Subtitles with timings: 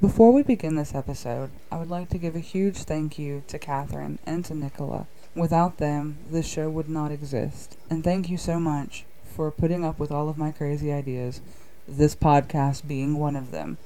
[0.00, 3.58] Before we begin this episode, I would like to give a huge thank you to
[3.58, 5.06] Catherine and to Nicola.
[5.34, 7.76] Without them, this show would not exist.
[7.90, 11.42] And thank you so much for putting up with all of my crazy ideas,
[11.86, 13.76] this podcast being one of them.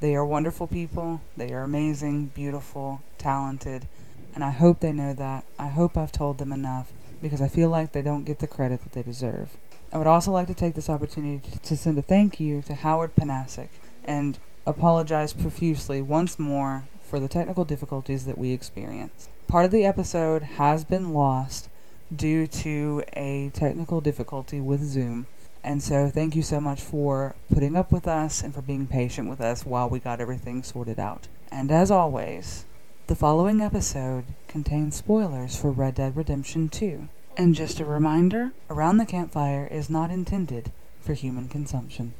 [0.00, 3.88] They are wonderful people, they are amazing, beautiful, talented,
[4.34, 5.46] and I hope they know that.
[5.58, 6.92] I hope I've told them enough
[7.22, 9.56] because I feel like they don't get the credit that they deserve.
[9.90, 13.16] I would also like to take this opportunity to send a thank you to Howard
[13.16, 13.68] Pinhasik
[14.04, 19.28] and apologize profusely once more for the technical difficulties that we experienced.
[19.46, 21.68] Part of the episode has been lost
[22.14, 25.26] due to a technical difficulty with Zoom.
[25.62, 29.28] And so, thank you so much for putting up with us and for being patient
[29.28, 31.28] with us while we got everything sorted out.
[31.50, 32.64] And as always,
[33.06, 37.08] the following episode contains spoilers for Red Dead Redemption 2.
[37.36, 42.14] And just a reminder Around the Campfire is not intended for human consumption.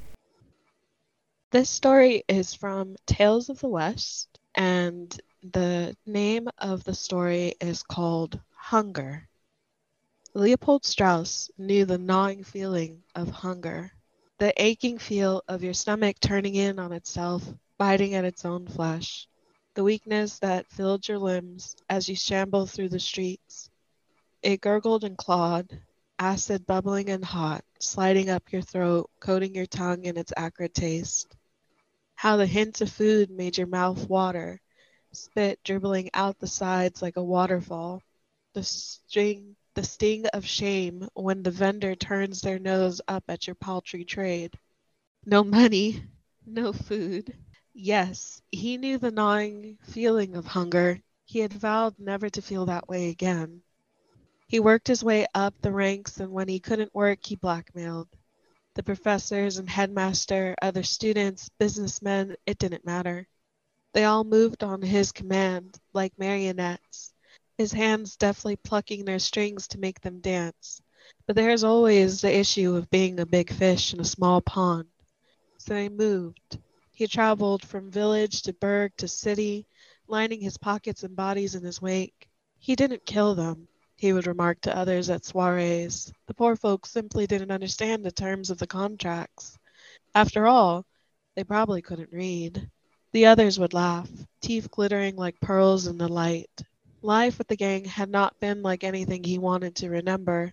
[1.54, 5.16] This story is from Tales of the West, and
[5.52, 9.28] the name of the story is called Hunger.
[10.34, 13.92] Leopold Strauss knew the gnawing feeling of hunger,
[14.38, 19.28] the aching feel of your stomach turning in on itself, biting at its own flesh,
[19.75, 23.70] the weakness that filled your limbs as you shambled through the streets.
[24.42, 25.70] It gurgled and clawed,
[26.19, 31.36] acid bubbling and hot, sliding up your throat, coating your tongue in its acrid taste.
[32.14, 34.60] How the hint of food made your mouth water,
[35.12, 38.02] spit dribbling out the sides like a waterfall,
[38.52, 43.56] the string the sting of shame when the vendor turns their nose up at your
[43.56, 44.56] paltry trade.
[45.26, 46.02] No money,
[46.46, 47.36] no food.
[47.72, 51.00] Yes, he knew the gnawing feeling of hunger.
[51.24, 53.62] He had vowed never to feel that way again.
[54.46, 58.08] He worked his way up the ranks, and when he couldn't work, he blackmailed.
[58.75, 63.27] The professors and headmaster, other students, businessmen, it didn't matter.
[63.92, 67.14] They all moved on his command, like marionettes
[67.58, 70.83] his hands deftly plucking their strings to make them dance.
[71.26, 74.88] But there's always the issue of being a big fish in a small pond.
[75.59, 76.59] So he moved.
[76.93, 79.66] He traveled from village to burg to city,
[80.09, 82.28] lining his pockets and bodies in his wake.
[82.59, 83.69] He didn't kill them,
[84.04, 86.12] he would remark to others at soirees.
[86.26, 89.56] The poor folks simply didn't understand the terms of the contracts.
[90.15, 90.84] After all,
[91.34, 92.69] they probably couldn't read.
[93.12, 94.10] The others would laugh,
[94.42, 96.50] teeth glittering like pearls in the light.
[97.00, 100.53] Life with the gang had not been like anything he wanted to remember.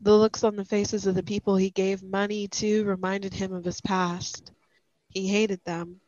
[0.00, 3.66] The looks on the faces of the people he gave money to reminded him of
[3.66, 4.50] his past.
[5.10, 6.00] He hated them.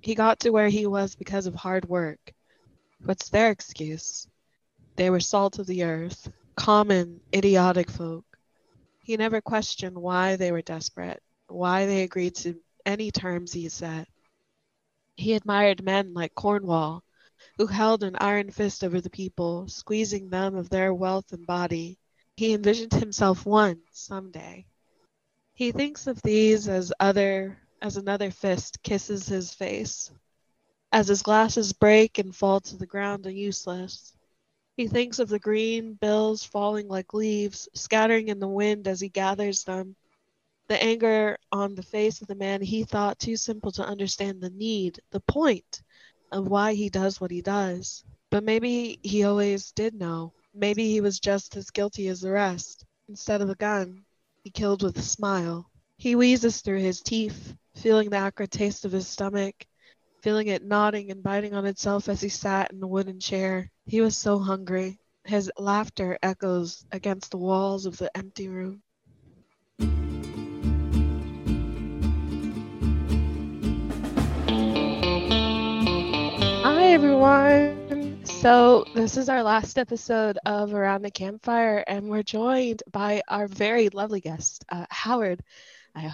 [0.00, 2.34] He got to where he was because of hard work.
[3.04, 4.26] What's their excuse?
[4.98, 8.24] They were salt of the earth, common, idiotic folk.
[9.04, 14.08] He never questioned why they were desperate, why they agreed to any terms he set.
[15.16, 17.04] He admired men like Cornwall,
[17.58, 21.96] who held an iron fist over the people, squeezing them of their wealth and body.
[22.36, 24.66] He envisioned himself one someday.
[25.54, 30.10] He thinks of these as other as another fist kisses his face,
[30.90, 34.12] as his glasses break and fall to the ground and useless.
[34.78, 39.08] He thinks of the green bills falling like leaves, scattering in the wind as he
[39.08, 39.96] gathers them.
[40.68, 44.50] The anger on the face of the man he thought too simple to understand the
[44.50, 45.82] need, the point
[46.30, 48.04] of why he does what he does.
[48.30, 50.32] But maybe he always did know.
[50.54, 52.84] Maybe he was just as guilty as the rest.
[53.08, 54.04] Instead of a gun,
[54.44, 55.68] he killed with a smile.
[55.96, 59.66] He wheezes through his teeth, feeling the acrid taste of his stomach,
[60.22, 63.72] feeling it nodding and biting on itself as he sat in the wooden chair.
[63.88, 65.00] He was so hungry.
[65.24, 68.82] His laughter echoes against the walls of the empty room.
[76.64, 78.26] Hi, everyone.
[78.26, 83.48] So, this is our last episode of Around the Campfire, and we're joined by our
[83.48, 85.40] very lovely guest, uh, Howard.
[85.94, 86.12] I,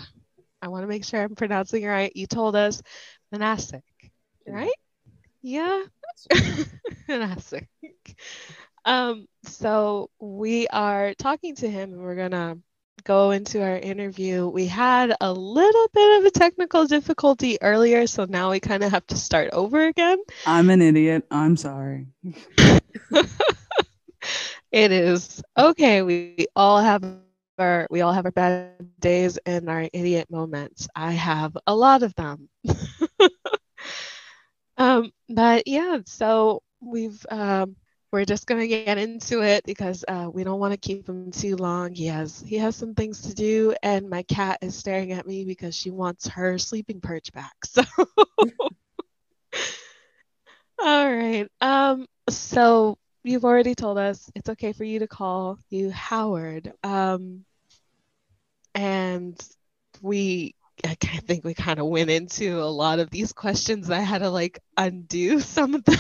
[0.62, 2.12] I want to make sure I'm pronouncing it right.
[2.14, 2.80] You told us
[3.32, 3.82] Manasic,
[4.46, 4.70] right?
[5.44, 5.82] Yeah.
[7.08, 7.66] Manasic.
[8.86, 12.58] Um, so, we are talking to him, and we're going to
[13.04, 18.24] go into our interview, we had a little bit of a technical difficulty earlier, so
[18.24, 20.18] now we kind of have to start over again.
[20.46, 21.26] I'm an idiot.
[21.30, 22.06] I'm sorry.
[24.72, 26.02] it is okay.
[26.02, 27.04] We all have
[27.58, 30.88] our we all have our bad days and our idiot moments.
[30.96, 32.48] I have a lot of them.
[34.76, 37.76] Um, but yeah, so we've um,
[38.12, 41.56] we're just gonna get into it because uh, we don't want to keep him too
[41.56, 41.94] long.
[41.94, 45.44] He has he has some things to do, and my cat is staring at me
[45.44, 47.54] because she wants her sleeping perch back.
[47.66, 47.82] So.
[50.78, 51.48] All right.
[51.60, 56.72] Um, so you've already told us it's okay for you to call you Howard.
[56.82, 57.44] Um,
[58.74, 59.40] and
[60.02, 63.90] we I think we kind of went into a lot of these questions.
[63.90, 65.98] I had to like undo some of them.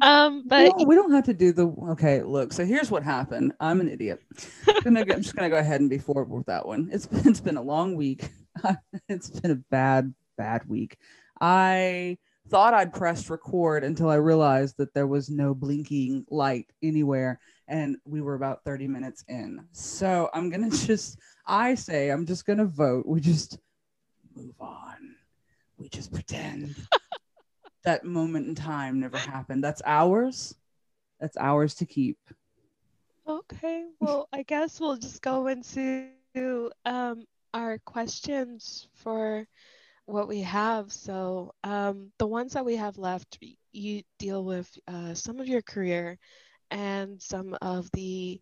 [0.00, 2.22] um, but no, we don't have to do the okay.
[2.22, 3.52] Look, so here's what happened.
[3.60, 4.20] I'm an idiot.
[4.68, 6.88] I'm, gonna go, I'm just gonna go ahead and be forward with that one.
[6.92, 8.30] It's been, it's been a long week.
[9.08, 10.96] it's been a bad bad week.
[11.40, 12.18] I
[12.48, 17.40] thought I'd pressed record until I realized that there was no blinking light anywhere
[17.70, 19.64] and we were about 30 minutes in.
[19.72, 23.06] So I'm going to just, I say, I'm just going to vote.
[23.06, 23.58] We just
[24.36, 25.14] move on.
[25.78, 26.74] We just pretend
[27.84, 29.64] that moment in time never happened.
[29.64, 30.54] That's ours.
[31.20, 32.18] That's ours to keep.
[33.26, 33.86] Okay.
[34.00, 36.08] Well, I guess we'll just go into
[36.86, 39.46] um, our questions for
[40.06, 40.90] what we have.
[40.90, 43.38] So um, the ones that we have left,
[43.72, 46.18] you deal with uh, some of your career
[46.70, 48.40] and some of the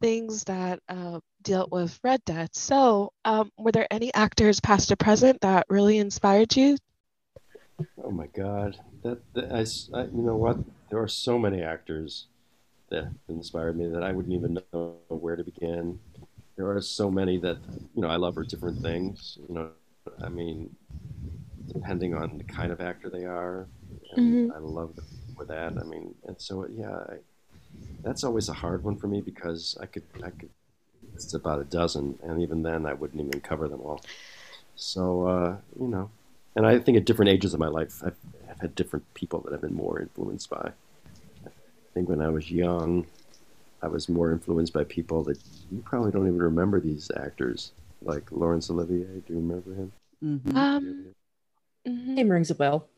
[0.00, 2.54] things that uh, dealt with Red Dead.
[2.54, 6.76] So um, were there any actors, past or present, that really inspired you?
[8.02, 10.58] Oh my God, that, that I, I, you know what?
[10.90, 12.26] There are so many actors
[12.90, 15.98] that inspired me that I wouldn't even know where to begin.
[16.56, 17.58] There are so many that
[17.94, 19.38] you know I love for different things.
[19.48, 19.70] You know,
[20.22, 20.74] I mean,
[21.72, 23.66] depending on the kind of actor they are.
[24.16, 24.52] Mm-hmm.
[24.52, 24.98] I love
[25.36, 25.74] for that.
[25.78, 27.16] I mean, and so yeah, I,
[28.02, 30.50] that's always a hard one for me because I could I could
[31.14, 34.02] it's about a dozen, and even then I wouldn't even cover them all.
[34.74, 36.10] So uh, you know,
[36.54, 38.16] and I think at different ages of my life, I've,
[38.50, 40.72] I've had different people that I've been more influenced by.
[41.46, 41.50] I
[41.94, 43.06] think when I was young,
[43.82, 45.38] I was more influenced by people that
[45.70, 49.22] you probably don't even remember these actors, like Laurence Olivier.
[49.26, 49.92] Do you remember him?
[50.22, 50.56] Mm-hmm.
[50.56, 51.06] Um,
[51.86, 52.14] Mm-hmm.
[52.14, 52.88] Name rings a bell.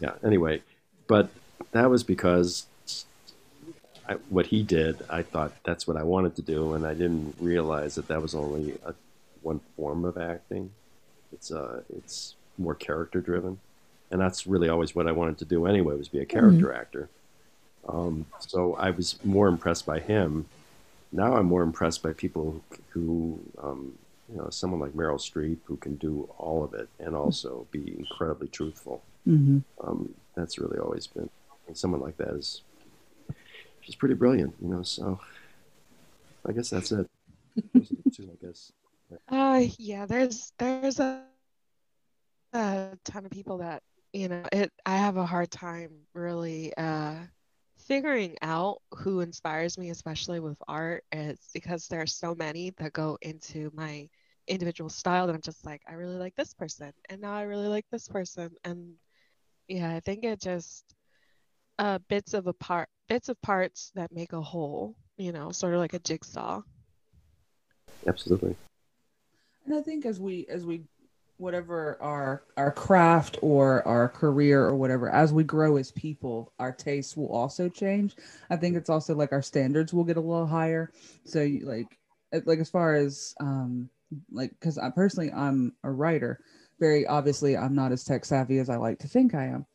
[0.00, 0.12] Yeah.
[0.24, 0.62] Anyway,
[1.06, 1.28] but
[1.72, 2.66] that was because
[4.08, 7.36] I, what he did, I thought that's what I wanted to do, and I didn't
[7.40, 8.94] realize that that was only a,
[9.42, 10.70] one form of acting.
[11.32, 13.58] It's uh, it's more character driven,
[14.10, 16.80] and that's really always what I wanted to do anyway was be a character mm-hmm.
[16.80, 17.08] actor.
[17.88, 20.46] Um, so I was more impressed by him.
[21.10, 23.98] Now I'm more impressed by people who, who um,
[24.30, 27.94] you know, someone like Meryl Streep who can do all of it and also be
[27.98, 29.02] incredibly truthful.
[29.28, 29.58] Mm-hmm.
[29.86, 31.28] Um, that's really always been
[31.74, 32.60] someone like that is
[33.82, 34.82] she's pretty brilliant, you know.
[34.82, 35.20] So
[36.46, 37.08] I guess that's it.
[37.74, 37.80] I
[38.40, 38.72] guess.
[39.28, 40.06] Uh, yeah.
[40.06, 41.22] There's there's a,
[42.54, 43.82] a ton of people that
[44.14, 44.42] you know.
[44.50, 47.16] It I have a hard time really uh
[47.76, 52.94] figuring out who inspires me, especially with art, It's because there are so many that
[52.94, 54.08] go into my
[54.48, 57.68] individual style that I'm just like, I really like this person, and now I really
[57.68, 58.94] like this person, and
[59.68, 60.94] yeah, I think it just
[61.82, 65.74] uh, bits of a part, bits of parts that make a whole, you know, sort
[65.74, 66.62] of like a jigsaw.
[68.06, 68.54] Absolutely.
[69.66, 70.82] And I think as we as we
[71.38, 76.70] whatever our our craft or our career or whatever as we grow as people our
[76.70, 78.14] tastes will also change
[78.50, 80.92] i think it's also like our standards will get a little higher
[81.24, 81.98] so like
[82.44, 83.88] like as far as um
[84.30, 86.40] like because I personally I'm a writer.
[86.80, 89.66] Very obviously, I'm not as tech savvy as I like to think I am.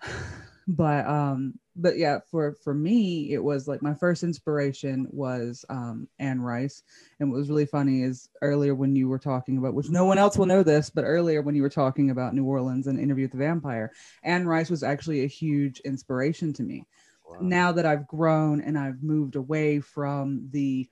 [0.66, 6.08] but um, but yeah, for for me, it was like my first inspiration was um
[6.18, 6.82] Anne Rice,
[7.20, 10.18] and what was really funny is earlier when you were talking about, which no one
[10.18, 13.24] else will know this, but earlier when you were talking about New Orleans and Interview
[13.24, 13.92] with the Vampire,
[14.24, 16.84] Anne Rice was actually a huge inspiration to me.
[17.24, 17.38] Wow.
[17.40, 20.88] Now that I've grown and I've moved away from the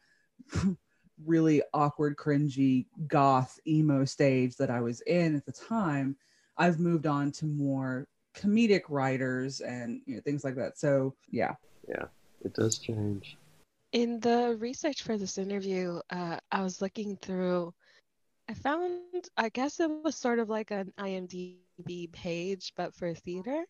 [1.25, 6.17] really awkward, cringy, goth, emo stage that I was in at the time,
[6.57, 10.79] I've moved on to more comedic writers and you know, things like that.
[10.79, 11.55] So, yeah.
[11.89, 12.05] Yeah,
[12.45, 13.37] it does change.
[13.93, 17.73] In the research for this interview, uh, I was looking through,
[18.49, 19.01] I found,
[19.37, 23.65] I guess it was sort of like an IMDb page, but for theater.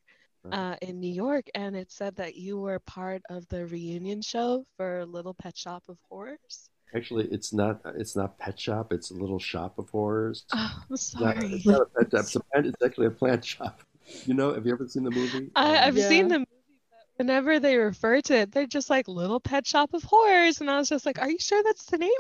[0.52, 4.62] Uh, in New York, and it said that you were part of the reunion show
[4.76, 6.68] for Little Pet Shop of Horrors.
[6.94, 7.80] Actually, it's not.
[7.96, 8.92] It's not Pet Shop.
[8.92, 10.44] It's a little shop of horrors.
[10.52, 11.54] Oh, I'm sorry.
[11.54, 12.20] It's not, it's not a pet shop.
[12.20, 13.80] It's, a it's actually a plant shop.
[14.24, 14.54] You know?
[14.54, 15.50] Have you ever seen the movie?
[15.54, 16.08] I, have yeah.
[16.08, 16.50] seen the movie,
[16.90, 20.70] but whenever they refer to it, they're just like little pet shop of horrors, and
[20.70, 22.10] I was just like, "Are you sure that's the name?"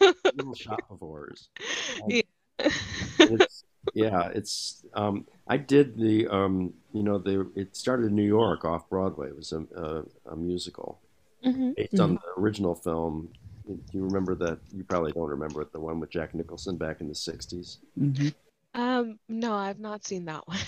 [0.36, 1.48] little shop of horrors.
[2.02, 2.22] Um, yeah.
[3.18, 4.84] it's, yeah, it's.
[4.94, 6.28] Um, I did the.
[6.28, 7.38] Um, you know, they.
[7.60, 9.28] It started in New York off Broadway.
[9.28, 11.00] It was a, a, a musical
[11.44, 11.72] mm-hmm.
[11.76, 12.02] based mm-hmm.
[12.02, 13.30] on the original film
[13.70, 14.58] do you remember that?
[14.72, 15.72] You probably don't remember it.
[15.72, 17.78] The one with Jack Nicholson back in the '60s.
[17.98, 18.28] Mm-hmm.
[18.74, 20.58] Um, no, I've not seen that one.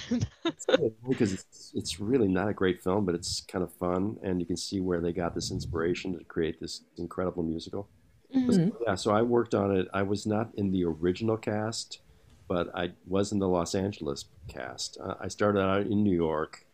[1.09, 4.47] because it's it's really not a great film, but it's kind of fun, and you
[4.47, 7.89] can see where they got this inspiration to create this incredible musical.
[8.35, 8.73] Mhm.
[8.87, 9.89] Yeah, so I worked on it.
[9.93, 12.01] I was not in the original cast,
[12.49, 14.99] but I was in the Los Angeles cast.
[15.01, 16.67] Uh, I started out in New York,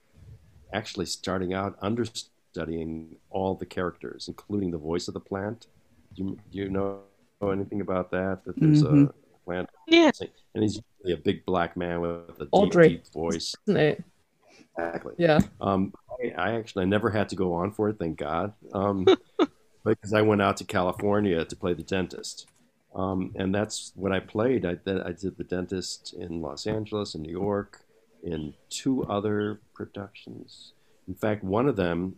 [0.73, 5.67] actually starting out understudying all the characters, including the voice of the plant.
[6.15, 7.01] Do you, do you know
[7.43, 8.45] anything about that?
[8.45, 9.11] That there's Mhm.
[9.11, 10.11] a plant, Yeah.
[10.55, 12.89] and he's a big black man with a deep, Audrey.
[12.89, 13.55] deep voice.
[13.67, 14.05] Isn't it?
[14.77, 15.15] Exactly.
[15.19, 15.41] Yeah.
[15.61, 19.07] Um, I, I actually never had to go on for it, thank God, um,
[19.85, 22.47] because I went out to California to play the dentist,
[22.95, 24.65] um, and that's what I played.
[24.67, 27.81] I, did- I did the dentist in Los Angeles, in New York,
[28.23, 30.73] in two other productions.
[31.07, 32.17] In fact, one of them,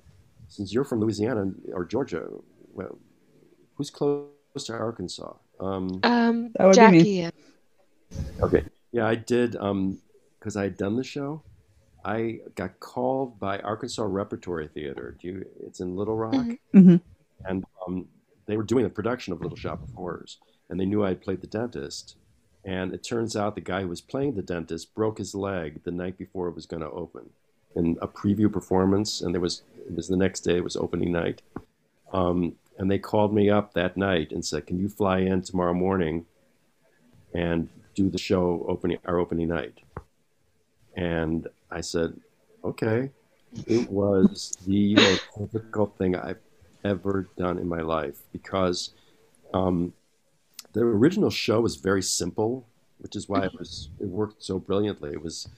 [0.49, 2.27] since you're from Louisiana or Georgia,
[2.73, 2.99] well,
[3.77, 4.29] who's close
[4.65, 5.33] to Arkansas?
[5.61, 7.23] Um, Um, That would be me.
[7.23, 7.37] Jackie.
[8.43, 8.65] Okay.
[8.93, 11.43] Yeah, I did because I had done the show.
[12.05, 15.17] I got called by Arkansas Repertory Theater.
[15.21, 15.47] Do you?
[15.67, 16.59] It's in Little Rock, Mhm.
[16.73, 16.97] hmm
[17.47, 18.09] and um,
[18.47, 21.23] they were doing a production of Little Shop of Horrors, and they knew I had
[21.23, 22.17] played the dentist.
[22.65, 25.91] And it turns out the guy who was playing the dentist broke his leg the
[25.91, 27.31] night before it was going to open,
[27.75, 29.23] in a preview performance.
[29.23, 30.57] And there was it was the next day.
[30.57, 31.43] It was opening night,
[32.13, 35.75] um, and they called me up that night and said, "Can you fly in tomorrow
[35.75, 36.27] morning
[37.33, 39.75] and do the show opening our opening night?"
[40.97, 42.19] And I said,
[42.65, 43.11] "Okay."
[43.67, 46.39] It was the most difficult thing I've
[46.85, 48.91] ever done in my life because
[49.53, 49.93] um,
[50.73, 52.67] the original show was very simple,
[52.99, 55.11] which is why it was it worked so brilliantly.
[55.13, 55.49] It was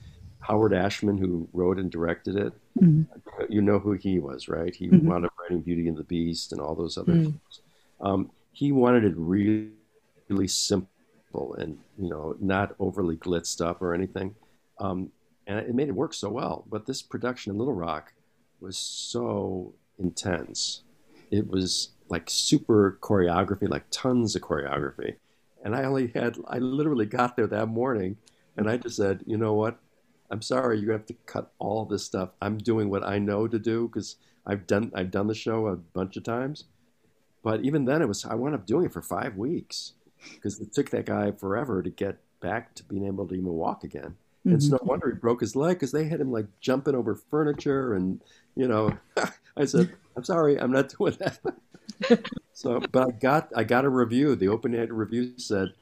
[0.41, 2.53] Howard Ashman who wrote and directed it.
[2.81, 3.05] Mhm.
[3.49, 4.73] You know who he was, right?
[4.75, 5.03] He Mhm.
[5.03, 7.23] wound up writing Beauty and the Beast and all those other Mm.
[7.25, 7.59] things.
[8.01, 9.71] Um, he wanted it really,
[10.29, 10.92] really simple
[11.57, 14.35] and you know not overly glitzed up or anything.
[14.79, 15.11] Um,
[15.47, 16.63] and it made it work so well.
[16.69, 18.13] But this production in Little Rock
[18.59, 20.83] was so intense.
[21.31, 25.15] It was like super choreography, like tons of choreography.
[25.63, 28.17] And I only had, I literally got there that morning
[28.57, 29.79] and I just said, you know what?
[30.29, 32.29] I'm sorry, you have to cut all this stuff.
[32.41, 35.75] I'm doing what I know to do because I've done, I've done the show a
[35.75, 36.65] bunch of times.
[37.43, 39.93] But even then, it was, I wound up doing it for five weeks
[40.33, 43.83] because it took that guy forever to get back to being able to even walk
[43.83, 44.15] again.
[44.43, 44.75] And it's mm-hmm.
[44.75, 48.21] no wonder he broke his leg because they had him like jumping over furniture and
[48.55, 48.97] you know
[49.57, 51.39] I said I'm sorry I'm not doing that.
[52.55, 54.35] So but I got I got a review.
[54.35, 55.73] The open night review said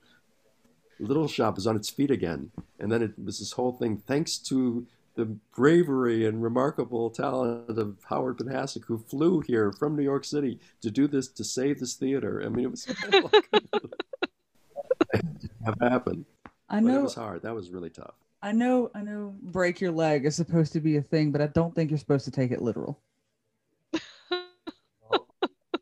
[0.99, 2.51] Little Shop is on its feet again.
[2.79, 7.97] And then it was this whole thing thanks to the bravery and remarkable talent of
[8.09, 11.95] Howard Pinhasik who flew here from New York City to do this to save this
[11.95, 12.41] theater.
[12.45, 12.87] I mean it was
[15.65, 16.25] have happened
[16.69, 19.35] I but it was hard that was really tough I know, I know.
[19.39, 22.25] Break your leg is supposed to be a thing, but I don't think you're supposed
[22.25, 22.99] to take it literal.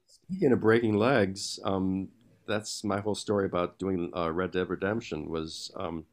[0.06, 2.10] Speaking of breaking legs, um,
[2.48, 5.30] that's my whole story about doing uh, Red Dead Redemption.
[5.30, 6.06] Was um,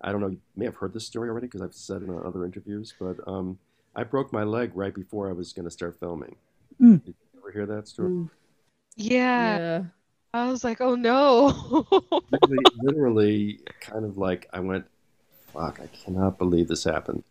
[0.00, 2.18] I don't know, you may have heard this story already because I've said it in
[2.24, 3.58] other interviews, but um,
[3.94, 6.36] I broke my leg right before I was going to start filming.
[6.80, 7.04] Mm.
[7.04, 8.08] Did you ever hear that story?
[8.08, 8.30] Ooh,
[8.96, 9.58] Yeah.
[9.58, 9.82] yeah.
[10.32, 11.46] I was like, oh no.
[12.30, 14.84] literally, literally, kind of like I went,
[15.52, 15.80] "Fuck!
[15.82, 17.24] I cannot believe this happened,"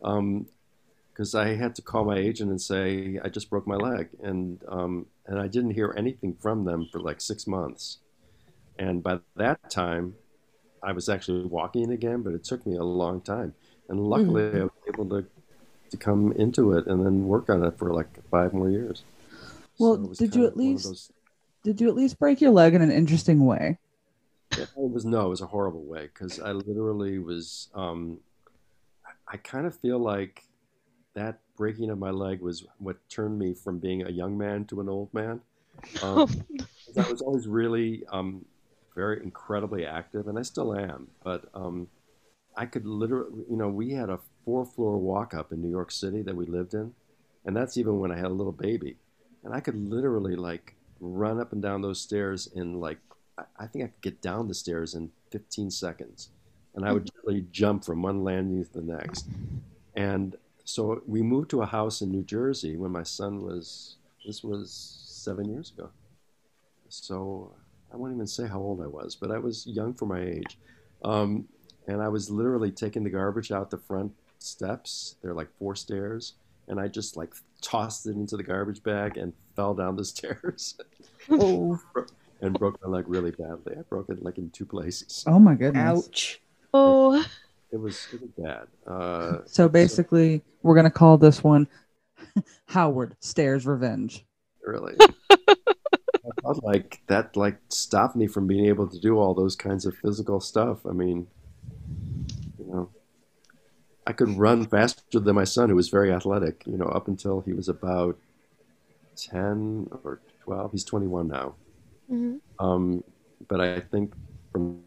[0.00, 4.62] because I had to call my agent and say I just broke my leg, and
[4.68, 7.98] um, and I didn't hear anything from them for like six months,
[8.78, 10.14] and by that time,
[10.82, 13.52] I was actually walking again, but it took me a long time,
[13.90, 15.26] and luckily I was able to
[15.90, 19.02] to come into it and then work on it for like five more years.
[19.78, 21.12] Well, it was did you of at one of least- those-
[21.66, 23.76] Did you at least break your leg in an interesting way?
[24.56, 27.70] It was no, it was a horrible way because I literally was.
[27.74, 28.20] Um,
[29.26, 30.44] I kind of feel like
[31.14, 34.80] that breaking of my leg was what turned me from being a young man to
[34.80, 35.40] an old man.
[36.04, 36.28] Um,
[36.86, 38.44] 'cause I was always really um,
[38.94, 41.08] very incredibly active, and I still am.
[41.24, 41.88] But um,
[42.56, 46.36] I could literally, you know, we had a four-floor walk-up in New York City that
[46.36, 46.94] we lived in,
[47.44, 48.98] and that's even when I had a little baby,
[49.42, 52.98] and I could literally like run up and down those stairs in like
[53.58, 56.30] I- think I could get down the stairs in 15 seconds,
[56.74, 59.28] and I would literally jump from one landing to the next.
[59.94, 64.42] And so we moved to a house in New Jersey when my son was this
[64.42, 64.70] was
[65.06, 65.90] seven years ago.
[66.88, 67.52] So
[67.92, 70.58] I won't even say how old I was, but I was young for my age.
[71.04, 71.46] Um,
[71.86, 75.16] and I was literally taking the garbage out the front steps.
[75.22, 76.34] They're like four stairs,
[76.68, 80.76] and I just like tossed it into the garbage bag and fell down the stairs
[81.30, 81.80] Oh,
[82.40, 83.74] and broke my leg really badly.
[83.78, 85.24] I broke it like in two places.
[85.26, 86.06] Oh my goodness!
[86.06, 86.40] ouch.
[86.74, 87.24] oh.
[87.72, 88.66] it was it was bad.
[88.86, 91.66] Uh, So basically, we're gonna call this one
[92.66, 94.24] Howard Stairs Revenge.
[94.64, 94.94] really,
[95.30, 99.86] I felt like that like stopped me from being able to do all those kinds
[99.86, 100.84] of physical stuff.
[100.86, 101.26] I mean, you know,
[104.06, 106.62] I could run faster than my son, who was very athletic.
[106.66, 108.16] You know, up until he was about
[109.16, 110.72] ten or twelve.
[110.72, 111.54] He's twenty-one now.
[112.10, 112.40] Mhm.
[112.58, 113.04] Um,
[113.48, 114.12] but I think
[114.52, 114.82] from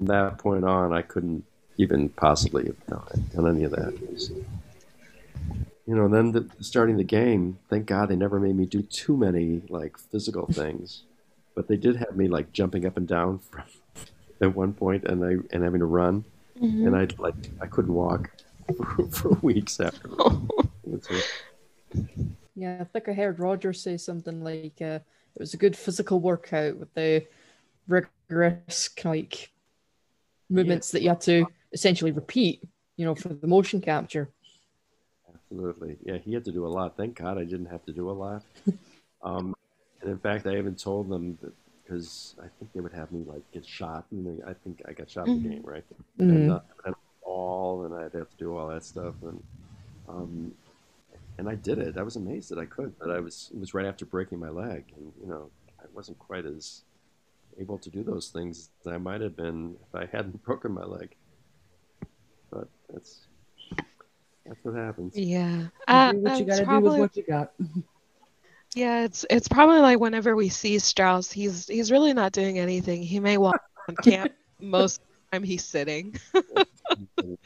[0.00, 1.44] that point on, I couldn't
[1.78, 3.98] even possibly have done, done any of that.
[5.86, 9.16] You know, then the, starting the game, thank God they never made me do too
[9.16, 11.02] many like physical things,
[11.54, 13.64] but they did have me like jumping up and down from,
[14.40, 16.24] at one point, and I and having to run,
[16.60, 16.86] Mhm.
[16.86, 18.30] and I like I couldn't walk
[18.76, 20.08] for, for weeks after.
[20.86, 21.08] That's.
[22.54, 25.00] Yeah, I think I heard Roger say something like uh,
[25.34, 27.26] it was a good physical workout with the
[27.88, 29.50] rigorous like
[30.48, 32.62] movements that you had to essentially repeat,
[32.96, 34.30] you know, for the motion capture.
[35.34, 35.96] Absolutely.
[36.04, 36.96] Yeah, he had to do a lot.
[36.96, 38.42] Thank God I didn't have to do a lot.
[39.22, 39.54] Um,
[40.02, 41.54] and in fact, I even told them that
[41.84, 44.06] because I think they would have me like get shot.
[44.10, 45.52] You know, I think I got shot in the Mhm.
[45.52, 45.84] game, right?
[46.18, 46.30] Mhm.
[46.30, 49.42] And uh, and all, and I'd have to do all that stuff, and
[50.08, 50.54] um,
[51.38, 51.96] and I did it.
[51.96, 54.50] I was amazed that I could, but I was it was right after breaking my
[54.50, 55.50] leg, and you know,
[55.80, 56.82] I wasn't quite as
[57.58, 60.84] able to do those things as I might have been if I hadn't broken my
[60.84, 61.14] leg.
[62.50, 63.26] But that's
[64.46, 65.16] that's what happens.
[65.16, 65.58] Yeah.
[65.58, 67.52] You Uh, do what you gotta do probably, with what you got.
[68.74, 73.02] yeah, it's it's probably like whenever we see Strauss, he's he's really not doing anything.
[73.02, 76.16] He may walk on camp most of the time he's sitting.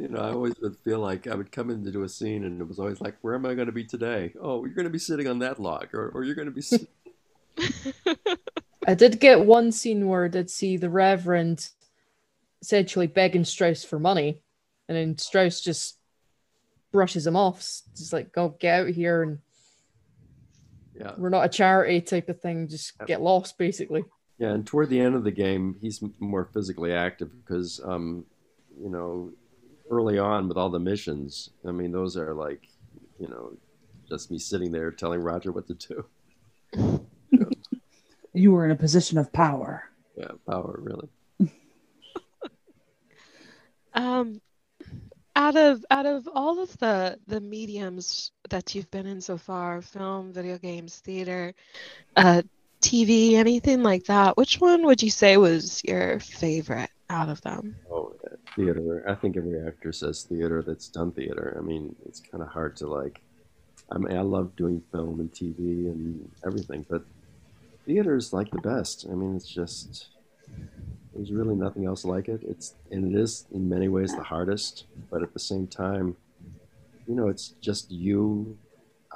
[0.00, 2.44] You know, I always would feel like I would come in to do a scene,
[2.44, 4.32] and it was always like, "Where am I going to be today?
[4.40, 6.60] Oh, you're going to be sitting on that log, or, or you're going to be."
[6.60, 6.86] Sitting...
[8.86, 11.68] I did get one scene where I did see the Reverend
[12.62, 14.40] essentially begging Strauss for money,
[14.88, 15.98] and then Strauss just
[16.92, 19.38] brushes him off, s- just like, go get out of here, and
[20.98, 24.04] Yeah, we're not a charity type of thing, just get lost, basically.
[24.38, 24.50] yeah.
[24.50, 28.24] And toward the end of the game, he's more physically active because, um,
[28.82, 29.30] you know,
[29.90, 32.66] early on with all the missions, I mean, those are like,
[33.20, 33.52] you know,
[34.08, 37.04] just me sitting there telling Roger what to do.
[38.34, 39.84] You were in a position of power.
[40.16, 41.08] Yeah, power really.
[43.94, 44.40] Um,
[45.38, 49.80] out of out of all of the the mediums that you've been in so far,
[49.80, 51.54] film, video games, theater,
[52.16, 52.42] uh,
[52.82, 57.76] TV, anything like that, which one would you say was your favorite out of them?
[57.90, 58.14] Oh,
[58.56, 59.04] theater.
[59.08, 61.56] I think every actor says theater that's done theater.
[61.56, 63.20] I mean, it's kind of hard to like.
[63.92, 67.04] I mean, I love doing film and TV and everything, but
[67.86, 69.06] theater is like the best.
[69.10, 70.08] I mean, it's just
[71.18, 72.42] there's really nothing else like it.
[72.44, 76.16] It's and it is in many ways the hardest, but at the same time,
[77.06, 78.56] you know, it's just you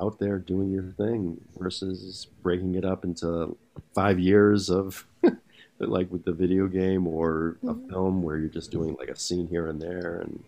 [0.01, 3.57] out there doing your thing versus breaking it up into
[3.95, 5.07] five years of
[5.79, 7.89] like with the video game or a Mhm.
[7.91, 10.45] film where you're just doing like a scene here and there and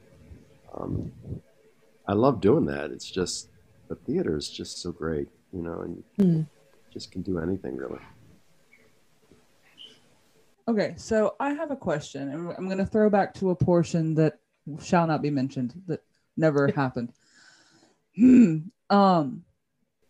[0.74, 1.12] um,
[2.08, 3.48] i love doing that it's just
[3.88, 6.42] the theater is just so great you know and you Hmm.
[6.92, 8.00] just can do anything really
[10.66, 14.14] Okay, so I have a question, and I'm going to throw back to a portion
[14.14, 14.38] that
[14.82, 16.02] shall not be mentioned, that
[16.36, 17.12] never happened.
[18.90, 19.44] Um.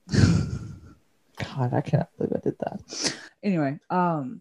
[0.08, 3.14] God, I cannot believe I did that.
[3.42, 4.40] Anyway, um,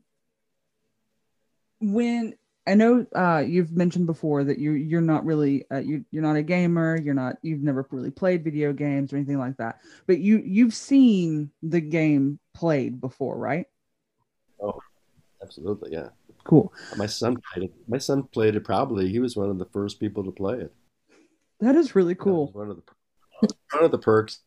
[1.79, 6.23] when I know uh, you've mentioned before that you you're not really uh, you you're
[6.23, 9.79] not a gamer, you're not you've never really played video games or anything like that,
[10.07, 13.67] but you you've seen the game played before, right?
[15.43, 16.09] Absolutely yeah.
[16.43, 16.73] Cool.
[16.97, 17.73] my son played it.
[17.87, 19.09] My son played it probably.
[19.09, 20.73] He was one of the first people to play it.
[21.59, 22.47] That is really cool.
[22.53, 24.39] one of the one of the perks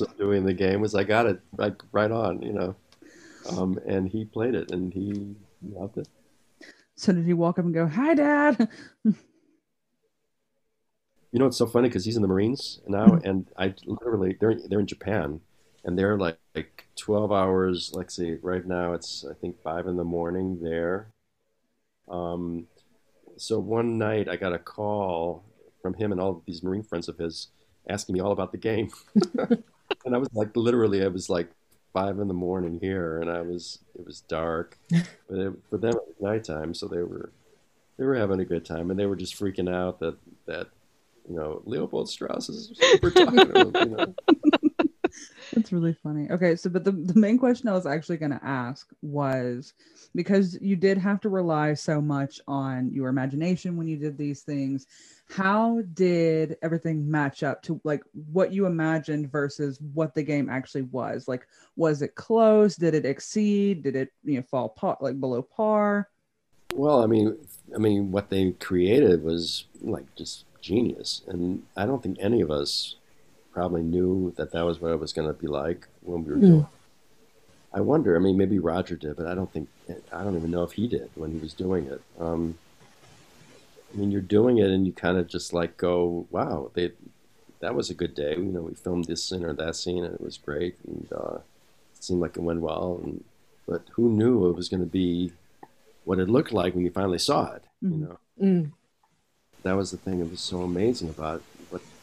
[0.00, 2.76] of doing the game was i got it like right on you know.
[3.50, 6.08] Um, and he played it and he loved it.
[6.96, 8.68] So did he walk up and go, "Hi, Dad"?
[11.34, 14.54] You know, it's so funny because he's in the Marines now, and I literally they're
[14.68, 15.40] they're in Japan,
[15.84, 17.92] and they're like, like twelve hours.
[17.94, 21.08] Let's see, right now it's I think five in the morning there.
[22.08, 22.66] Um,
[23.36, 25.44] so one night I got a call
[25.82, 27.48] from him and all these Marine friends of his
[27.88, 28.90] asking me all about the game,
[29.38, 31.50] and I was like, literally, I was like
[31.92, 35.94] five in the morning here, and I was it was dark, but it, for them
[35.94, 37.32] it was nighttime, so they were
[37.98, 40.16] they were having a good time, and they were just freaking out that
[40.46, 40.68] that
[41.28, 44.14] you know, Leopold Strauss is talking to you know.
[45.54, 46.28] That's really funny.
[46.30, 49.74] Okay, so but the, the main question I was actually going to ask was
[50.14, 54.42] because you did have to rely so much on your imagination when you did these
[54.42, 54.86] things,
[55.30, 60.82] how did everything match up to like what you imagined versus what the game actually
[60.82, 61.28] was?
[61.28, 62.74] Like was it close?
[62.74, 63.84] Did it exceed?
[63.84, 66.08] Did it, you know, fall par, like below par?
[66.74, 67.36] Well, I mean,
[67.74, 72.50] I mean, what they created was like just genius, and I don't think any of
[72.50, 72.96] us
[73.54, 76.38] probably knew that that was what it was going to be like when we were
[76.38, 76.46] Mm.
[76.48, 76.60] doing.
[76.60, 76.66] it.
[77.72, 78.14] I wonder.
[78.16, 79.68] I mean, maybe Roger did, but I don't think.
[80.12, 82.00] I don't even know if he did when he was doing it.
[82.20, 82.56] Um,
[83.92, 86.92] I mean, you're doing it, and you kind of just like go, "Wow, they,
[87.60, 90.14] that was a good day." You know, we filmed this scene or that scene, and
[90.14, 91.38] it was great, and uh,
[91.96, 93.00] it seemed like it went well.
[93.02, 93.24] And
[93.66, 95.32] but who knew it was going to be
[96.04, 97.64] what it looked like when you finally saw it?
[97.82, 98.00] You Mhm.
[98.08, 98.72] know Mm.
[99.64, 101.42] that was the thing that was so amazing about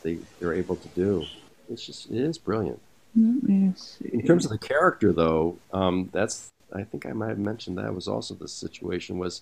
[0.03, 1.25] they they're able to do.
[1.69, 2.79] It's just it is brilliant.
[3.15, 4.09] Let me see.
[4.13, 7.93] In terms of the character, though, um, that's I think I might have mentioned that
[7.93, 9.41] was also the situation was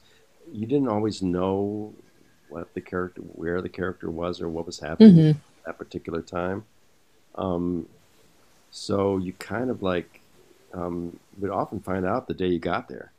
[0.51, 1.93] you didn't always know
[2.49, 5.29] what the character where the character was or what was happening Mhm.
[5.31, 6.65] at that particular time.
[7.35, 7.87] Um,
[8.71, 10.21] so you kind of like
[10.73, 13.11] um, would often find out the day you got there.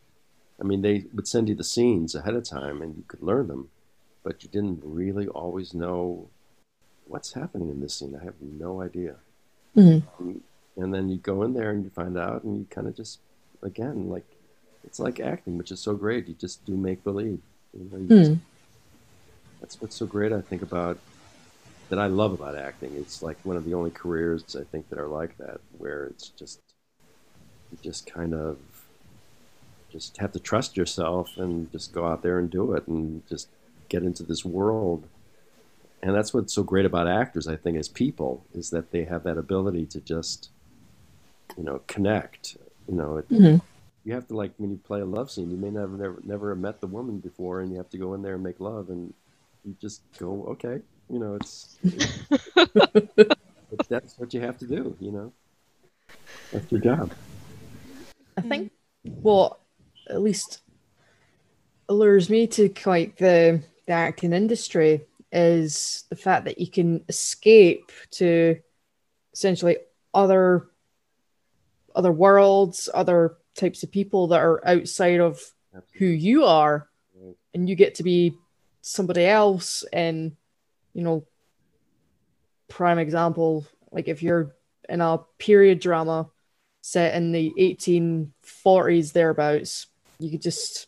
[0.60, 3.48] I mean, they would send you the scenes ahead of time, and you could learn
[3.48, 3.70] them,
[4.22, 6.28] but you didn't really always know
[7.10, 8.16] what's happening in this scene.
[8.20, 9.16] I have no idea.
[9.76, 10.02] Mhm.
[10.18, 10.42] Um,
[10.76, 13.18] and then you go in there and you find out, and you kind of just,
[13.62, 14.24] again, like
[14.84, 16.28] it's like acting, which is so great.
[16.28, 17.40] You just do make believe.
[17.74, 18.38] You know, you just- Mm.
[19.60, 20.32] that's what's so great.
[20.32, 20.98] I think about
[21.90, 21.98] that.
[21.98, 22.94] I love about acting.
[22.94, 26.28] It's like one of the only careers I think that are like that, where it's
[26.30, 26.60] just
[27.70, 28.58] you just kind of
[29.90, 33.48] just have to trust yourself and just go out there and do it and just
[33.88, 35.06] get into this world.
[36.02, 39.22] And that's what's so great about actors, I think, as people, is that they have
[39.24, 40.50] that ability to just,
[41.56, 42.56] you know, connect.
[42.88, 43.60] You know, it, Mhm.
[44.04, 46.48] you have to like when you play a love scene, you may never, never, never
[46.50, 48.88] have met the woman before, and you have to go in there and make love,
[48.88, 49.12] and
[49.64, 51.78] you just go, okay, you know, it's,
[52.56, 55.32] it's that's what you have to do, you know,
[56.50, 57.12] that's your job.
[58.38, 59.60] I think what
[60.08, 60.62] at least
[61.90, 67.92] allures me to like the, the acting industry is the fact that you can escape
[68.12, 68.58] to
[69.32, 69.76] essentially
[70.12, 70.68] other
[71.94, 75.40] other worlds, other types of people that are outside of
[75.94, 77.36] who you are, Right.
[77.52, 78.32] and you get to be
[78.80, 79.84] somebody else.
[79.92, 80.36] And
[80.94, 81.26] you know,
[82.68, 84.54] prime example, like if you're
[84.88, 86.30] in a period drama
[86.80, 89.86] set in the 1840s thereabouts,
[90.18, 90.86] you could just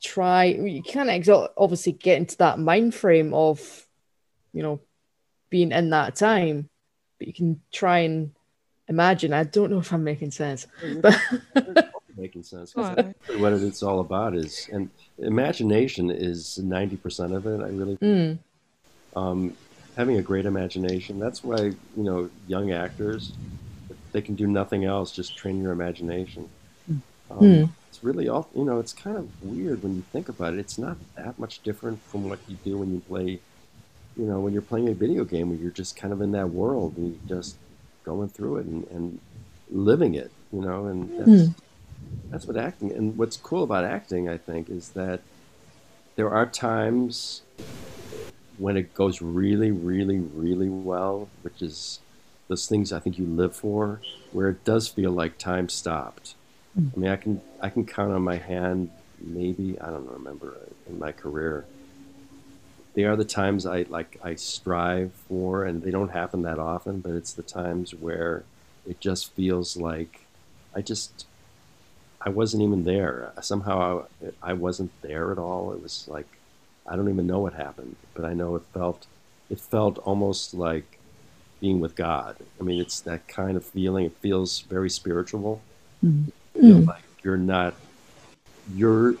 [0.00, 0.44] try.
[0.44, 3.86] You can't exa- obviously get into that mind frame of,
[4.52, 4.80] you know,
[5.50, 6.68] being in that time,
[7.18, 8.32] but you can try and
[8.88, 9.32] imagine.
[9.32, 10.66] I don't know if I'm making sense,
[11.00, 11.16] but
[12.16, 12.72] making sense.
[12.72, 13.14] 'cause Right.
[13.38, 17.60] what it's all about is, and imagination is ninety percent of it.
[17.60, 18.38] I really Mm,
[19.16, 19.56] um,
[19.96, 21.18] having a great imagination.
[21.18, 23.32] That's why you know young actors
[24.12, 26.48] they can do nothing else, just train your imagination.
[27.30, 27.64] Um, Hmm.
[27.88, 28.78] It's really all you know.
[28.78, 30.60] It's kind of weird when you think about it.
[30.60, 33.40] It's not that much different from what you do when you play,
[34.16, 36.50] you know, when you're playing a video game where you're just kind of in that
[36.50, 37.56] world and you're just
[38.04, 39.20] going through it and, and
[39.70, 41.50] living it, you know, and that's
[42.30, 42.92] that's what acting.
[42.92, 45.20] And what's cool about acting, I think, is that
[46.16, 47.42] there are times
[48.58, 51.98] when it goes really, really, really well, which is
[52.48, 54.00] those things I think you live for,
[54.32, 56.34] where it does feel like time stopped.
[56.76, 60.56] I mean, I can I can count on my hand, maybe I don't remember
[60.88, 61.66] in my career.
[62.94, 67.00] They are the times I like I strive for, and they don't happen that often.
[67.00, 68.44] But it's the times where
[68.86, 70.20] it just feels like
[70.74, 71.26] I just
[72.20, 73.32] I wasn't even there.
[73.40, 74.06] Somehow
[74.42, 75.72] I, I wasn't there at all.
[75.72, 76.26] It was like
[76.86, 79.06] I don't even know what happened, but I know it felt
[79.48, 80.98] it felt almost like
[81.60, 82.36] being with God.
[82.58, 84.06] I mean, it's that kind of feeling.
[84.06, 85.60] It feels very spiritual.
[86.04, 86.30] Mm-hmm.
[86.56, 86.62] Mhm.
[86.68, 86.86] You Mm.
[86.86, 87.74] like you're not
[88.74, 89.14] you're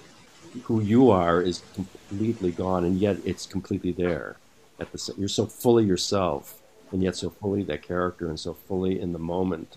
[0.64, 4.36] who you are is completely gone, and yet it's completely there.
[4.80, 6.60] At the you're so fully yourself,
[6.92, 9.76] and yet so fully that character, and so fully in the moment,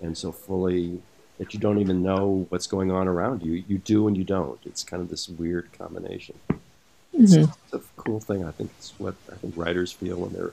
[0.00, 1.00] and so fully
[1.38, 3.64] that you don't even know what's going on around you.
[3.66, 4.58] You do and you don't.
[4.66, 6.38] It's kind of this weird combination.
[7.14, 7.54] It's, Mhm.
[7.64, 8.44] it's a cool thing.
[8.44, 10.52] I think it's what I think writers feel when they're,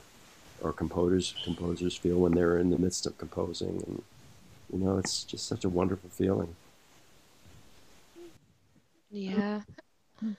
[0.61, 4.01] or composers composers feel when they're in the midst of composing, and
[4.71, 6.55] you know, it's just such a wonderful feeling.
[9.09, 9.61] Yeah.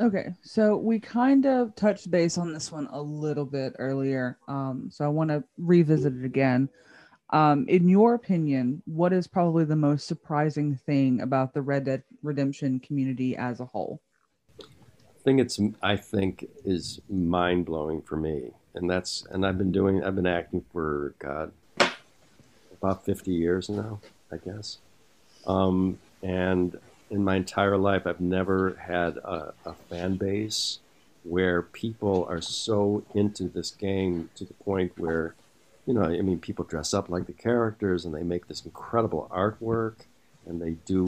[0.00, 4.38] Okay, so we kind of touched base on this one a little bit earlier.
[4.48, 6.70] Um, so I want to revisit it again.
[7.34, 12.02] Um, in your opinion, what is probably the most surprising thing about the Red Dead
[12.22, 14.00] Redemption community as a whole?
[15.22, 20.02] thing it's I think is mind blowing for me, and that's and I've been doing
[20.02, 21.52] I've been acting for God
[22.82, 24.00] about fifty years now,
[24.32, 24.78] I guess,
[25.46, 26.78] um, and
[27.10, 30.78] in my entire life I've never had a, a fan base
[31.24, 35.34] where people are so into this game to the point where
[35.86, 39.28] you know I mean people dress up like the characters and they make this incredible
[39.32, 39.94] artwork
[40.46, 41.06] and they do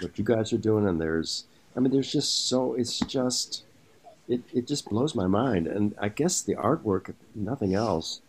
[0.00, 1.44] what you guys are doing and there's
[1.76, 3.64] I mean, there's just so it's just
[4.28, 5.66] it it just blows my mind.
[5.66, 8.20] And I guess the artwork, if nothing else,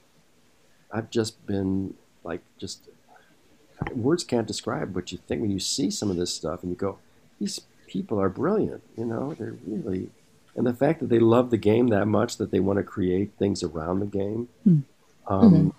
[0.91, 2.89] I've just been like just
[3.93, 6.75] words can't describe what you think when you see some of this stuff and you
[6.77, 6.97] go,
[7.39, 8.81] these people are brilliant.
[8.97, 10.09] You know, they're really.
[10.55, 13.31] And the fact that they love the game that much that they want to create
[13.37, 14.83] things around the game, Mm.
[15.27, 15.73] um, Mhm.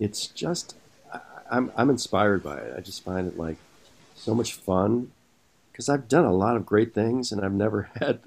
[0.00, 0.74] it's just
[1.12, 2.74] I, I'm I'm inspired by it.
[2.76, 3.56] I just find it like
[4.16, 5.12] so much fun
[5.70, 8.20] because I've done a lot of great things and I've never had,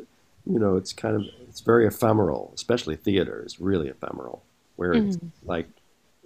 [0.46, 4.42] you know, it's kind of it's very ephemeral, especially theater is really ephemeral,
[4.78, 5.68] where it's like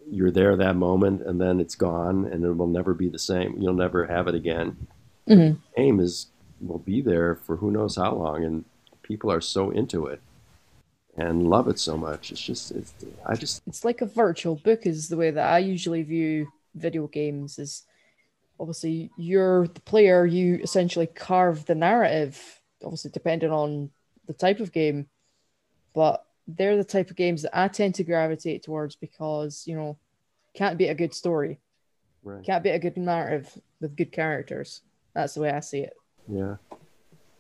[0.10, 3.56] you're there that moment and then it's gone and it will never be the same.
[3.60, 4.88] You'll never have it again.
[5.28, 5.58] Mhm.
[5.78, 6.28] Aim is
[6.62, 8.66] will be there for who knows how long, and
[9.02, 10.22] people are so into it
[11.18, 12.32] and love it so much.
[12.32, 12.94] It's just it's
[13.26, 17.08] I just It's like a virtual book, is the way that I usually view video
[17.08, 17.60] games.
[17.60, 17.84] Is
[18.60, 23.90] obviously you're the player, you essentially carve the narrative, obviously depending on
[24.28, 25.08] the type of game,
[25.94, 29.98] but they're the type of games that I tend to gravitate towards because you know
[30.54, 31.60] can't beat a good story,
[32.24, 32.44] right.
[32.44, 34.82] can't beat a good narrative with good characters.
[35.14, 35.94] That's the way I see it.
[36.28, 36.56] Yeah,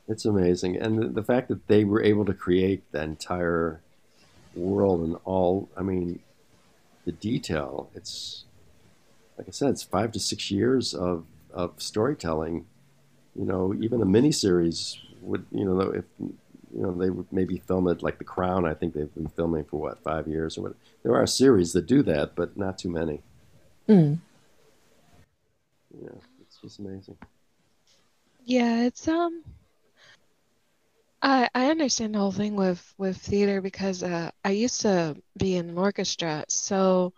[0.07, 3.81] it's amazing, and the, the fact that they were able to create the entire
[4.55, 5.69] world and all.
[5.77, 6.19] I mean,
[7.05, 7.89] the detail.
[7.95, 8.45] It's
[9.37, 12.65] like I said, it's five to six years of of storytelling.
[13.35, 15.45] You know, even a miniseries would.
[15.51, 16.05] You know, if
[16.75, 18.65] you know they would maybe film it like The Crown.
[18.65, 20.75] I think they've been filming for what five years or what.
[21.03, 23.21] There are series that do that, but not too many.
[23.87, 24.19] Mm.
[26.01, 26.09] Yeah,
[26.41, 27.17] it's just amazing.
[28.45, 29.43] Yeah, it's um
[31.21, 35.55] I I understand the whole thing with with theater because uh I used to be
[35.55, 37.13] in an orchestra, so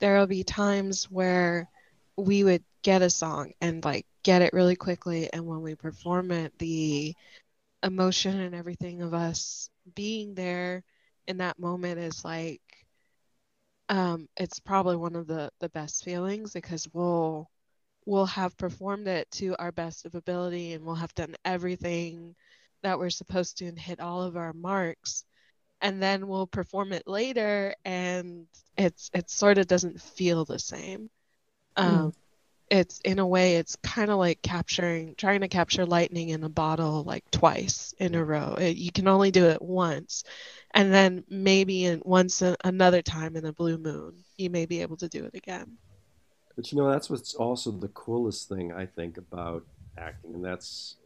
[0.00, 1.68] there'll be times where
[2.16, 6.30] we would get a song and like get it really quickly and when we perform
[6.30, 7.14] it the
[7.82, 10.82] emotion and everything of us being there
[11.26, 12.62] in that moment is like
[13.88, 17.48] um it's probably one of the the best feelings because we'll
[18.06, 22.34] we'll have performed it to our best of ability and we'll have done everything
[22.82, 25.24] that we're supposed to and hit all of our marks.
[25.80, 31.10] And then we'll perform it later and it's it sort of doesn't feel the same.
[31.76, 32.12] Um
[32.70, 36.48] it's in a way it's kind of like capturing trying to capture lightning in a
[36.48, 40.24] bottle like twice in a row It- you can only do it once
[40.74, 44.82] and then maybe in once a, another time in a blue moon you may be
[44.82, 45.78] able to do it again
[46.56, 49.64] But you know, that's what's also the coolest thing I think about
[49.96, 50.96] acting, and that's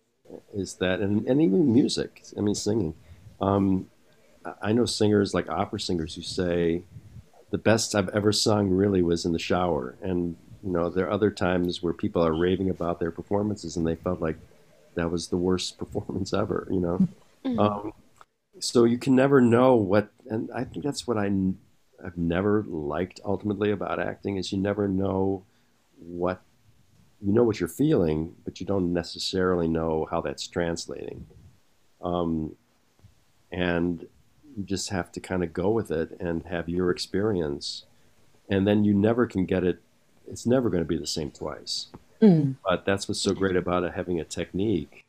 [0.55, 2.23] is that, and, and even music.
[2.39, 2.95] I mean, singing.
[3.41, 3.91] Um,
[4.45, 6.85] I- I know singers like opera singers who say
[7.51, 11.11] the best I've ever sung really was in the shower, and you know, there are
[11.11, 14.37] other times where people are raving about their performances, and they felt like
[14.95, 16.69] that was the worst performance ever.
[16.71, 17.09] You know.
[17.45, 17.59] Mhm.
[17.59, 17.93] Um,
[18.61, 21.59] so you can never know what, and I think that's what I, n-
[22.05, 25.45] I've never liked ultimately about acting is you never know
[25.99, 26.43] what,
[27.21, 31.27] you know what you're feeling, but you don't necessarily know how that's translating.
[32.03, 32.57] Um,
[33.51, 34.07] and
[34.57, 37.85] you just have to kind of go with it and have your experience,
[38.49, 39.81] and then you never can get it.
[40.31, 41.89] It's never going to be the same twice.
[42.21, 42.57] Mm.
[42.65, 45.05] But that's what's so great about it, having a technique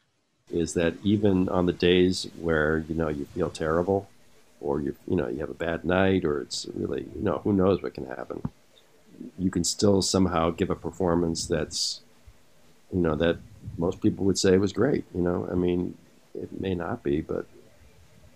[0.52, 4.10] is that even on the days where you know you feel terrible
[4.62, 7.54] or you you know you have a bad night or it's really you know who
[7.54, 8.42] knows what can happen
[9.38, 12.02] you can still somehow give a performance that's
[12.92, 13.38] you know that
[13.78, 15.98] most people would say was great you know i mean
[16.36, 17.46] it may not be but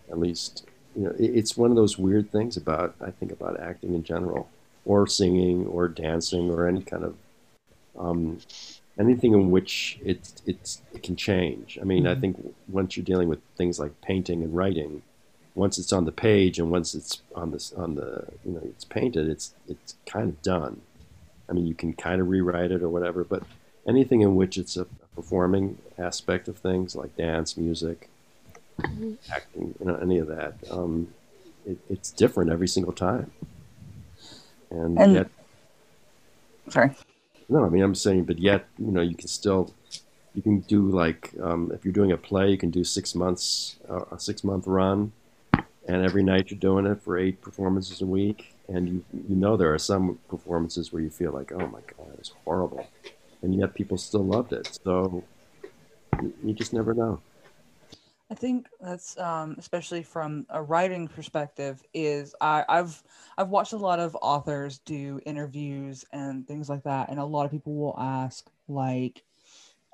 [0.10, 3.60] at least you know it, it's one of those weird things about i think about
[3.60, 4.50] acting in general
[4.88, 7.16] or singing or dancing or any kind of
[8.00, 8.40] um,
[8.98, 11.78] anything in which it, it's, it can change.
[11.82, 15.02] I mean, I think once you're dealing with things like painting and writing,
[15.56, 18.86] once it's on the page and once it's on this on the you know it's
[18.86, 20.82] painted, it's it's kind of done.
[21.50, 23.44] I mean, you can kind of rewrite it or whatever, but
[23.88, 28.10] anything in which it's a, a performing aspect of things like dance, music,
[28.80, 30.54] acting, you know, any of that.
[30.70, 31.08] Um,
[31.66, 33.32] it, it's different every single time.
[34.70, 35.28] And, And- yet,
[36.70, 36.92] Sorry.
[37.50, 39.74] no, I mean, I'm saying, but yet, you know, you can still,
[40.36, 43.78] you can do like, um, if you're doing a play, you can do six months,
[43.90, 45.14] uh, a six month run,
[45.88, 49.56] and every night you're doing it for eight performances a week, and you you know
[49.56, 52.86] there are some performances where you feel like, oh my god, it's horrible,
[53.42, 54.78] and yet people still loved it.
[54.84, 55.24] So
[56.22, 57.22] you, you just never know.
[58.30, 61.82] I think that's um, especially from a writing perspective.
[61.94, 63.02] Is I, I've
[63.38, 67.46] I've watched a lot of authors do interviews and things like that, and a lot
[67.46, 69.24] of people will ask like,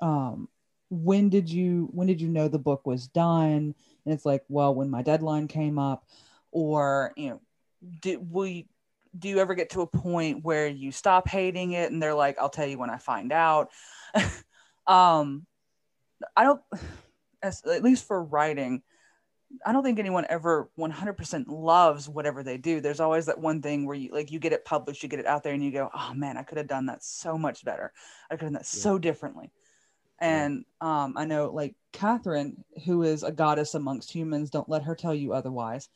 [0.00, 0.48] um,
[0.90, 4.74] "When did you when did you know the book was done?" And it's like, "Well,
[4.74, 6.04] when my deadline came up,"
[6.50, 7.40] or you know,
[8.00, 8.66] did we
[9.16, 12.36] do you ever get to a point where you stop hating it and they're like,
[12.40, 13.70] "I'll tell you when I find out."
[14.88, 15.46] um,
[16.36, 16.60] I don't
[17.44, 18.82] as at least for writing,
[19.64, 22.80] I don't think anyone ever 100% loves whatever they do.
[22.80, 25.26] There's always that one thing where you like you get it published, you get it
[25.26, 27.92] out there, and you go, "Oh man, I could have done that so much better.
[28.30, 28.82] I could have done that Yeah.
[28.82, 29.52] so differently."
[30.18, 34.94] And um, I know, like Catherine, who is a goddess amongst humans, don't let her
[34.94, 35.88] tell you otherwise.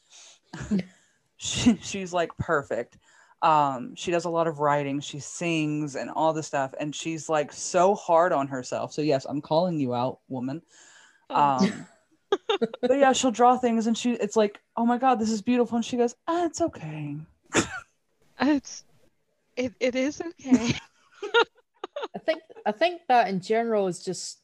[1.36, 2.98] she, she's like perfect.
[3.40, 5.00] Um, she does a lot of writing.
[5.00, 8.92] She sings and all this stuff, and she's like so hard on herself.
[8.92, 10.62] So yes, I'm calling you out, woman.
[11.30, 11.86] Um,
[12.80, 15.76] but yeah, she'll draw things, and she it's like, oh my god, this is beautiful,
[15.76, 17.16] and she goes, ah, it's okay.
[18.40, 18.84] It's
[19.56, 20.74] it, it is okay.
[22.14, 24.38] I think I think that in general is just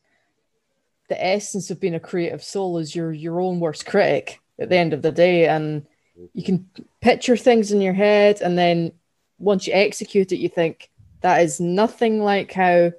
[1.09, 4.77] the essence of being a creative soul is you're your own worst critic at the
[4.77, 5.87] end of the day and
[6.33, 6.69] you can
[7.01, 8.91] picture things in your head and then
[9.39, 12.91] once you execute it you think that is nothing like how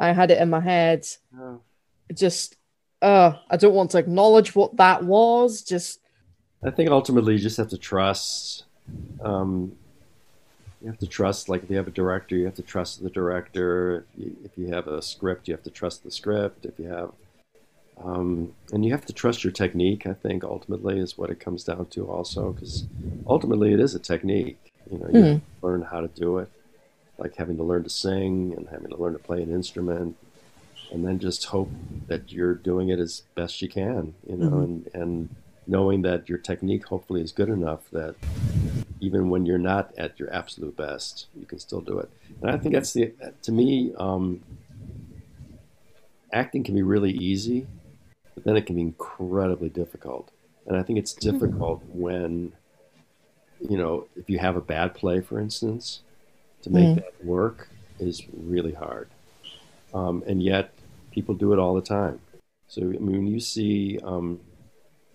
[0.00, 1.06] I had it in my head.
[1.32, 1.62] No.
[2.12, 2.56] Just
[3.02, 5.62] uh I don't want to acknowledge what that was.
[5.62, 6.00] Just
[6.62, 8.64] I think ultimately you just have to trust.
[9.22, 9.76] Um,
[10.80, 13.10] you have to trust, like if you have a director, you have to trust the
[13.10, 14.06] director.
[14.14, 16.64] If you, if you have a script, you have to trust the script.
[16.64, 17.12] If you have,
[18.02, 20.06] um, and you have to trust your technique.
[20.06, 22.86] I think ultimately is what it comes down to, also, because
[23.26, 24.72] ultimately it is a technique.
[24.90, 26.50] You know, you to learn how to do it,
[27.18, 30.16] like having to learn to sing and having to learn to play an instrument,
[30.90, 31.70] and then just hope
[32.08, 34.14] that you're doing it as best you can.
[34.26, 34.64] You know, Mhm.
[34.64, 35.30] and and
[35.66, 38.16] knowing that your technique hopefully is good enough that
[39.00, 42.10] even when you're not at your absolute best, you can still do it.
[42.42, 44.40] And I think that's the to me, um,
[46.32, 47.66] acting can be really easy,
[48.34, 50.30] but then it can be incredibly difficult.
[50.66, 52.52] And I think it's difficult when,
[53.68, 56.00] you know, if you have a bad play, for instance,
[56.62, 56.94] to make Mm.
[56.96, 59.08] that work is really hard.
[59.92, 60.72] Um, and yet,
[61.10, 62.20] people do it all the time.
[62.68, 64.40] So, I mean, when you see, um,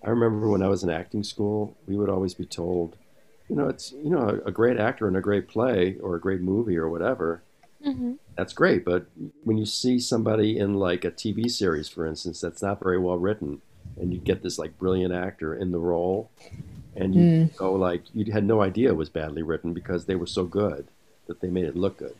[0.05, 2.95] I remember when I was in acting school, we would always be told,
[3.49, 6.41] you know, it's, you know, a, great actor in a great play or a great
[6.41, 7.41] movie or whatever,
[7.83, 8.83] hmm that's great.
[8.83, 9.07] But
[9.43, 13.17] when you see somebody in like a TV series, for instance, that's not very well
[13.17, 13.61] written,
[13.99, 16.29] and you get this like brilliant actor in the role,
[16.95, 17.55] and you Mm.
[17.55, 20.87] go like you had no idea it was badly written because they were so good
[21.27, 22.15] that they made it look good.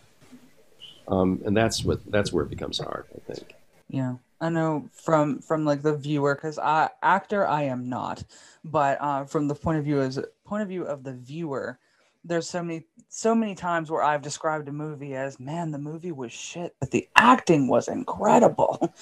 [1.08, 3.56] Um, and that's what that's where it becomes hard, I think.
[3.88, 8.24] Yeah, I know from from like the viewer, because I actor I am not,
[8.64, 11.80] but uh, from the point of view as point of view of the viewer,
[12.24, 16.12] there's so many so many times where I've described a movie as, man, the movie
[16.12, 18.94] was shit, but the acting was incredible.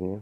[0.00, 0.18] Yeah.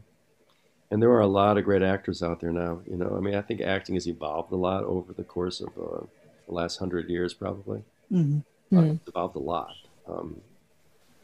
[0.91, 2.81] And there are a lot of great actors out there now.
[2.87, 5.69] You know, I mean, I think acting has evolved a lot over the course of
[5.69, 6.05] uh,
[6.47, 7.83] the last hundred years, probably.
[8.11, 8.41] hmm
[8.75, 8.81] Uh.
[8.83, 9.75] It's evolved a lot.
[10.07, 10.43] Um,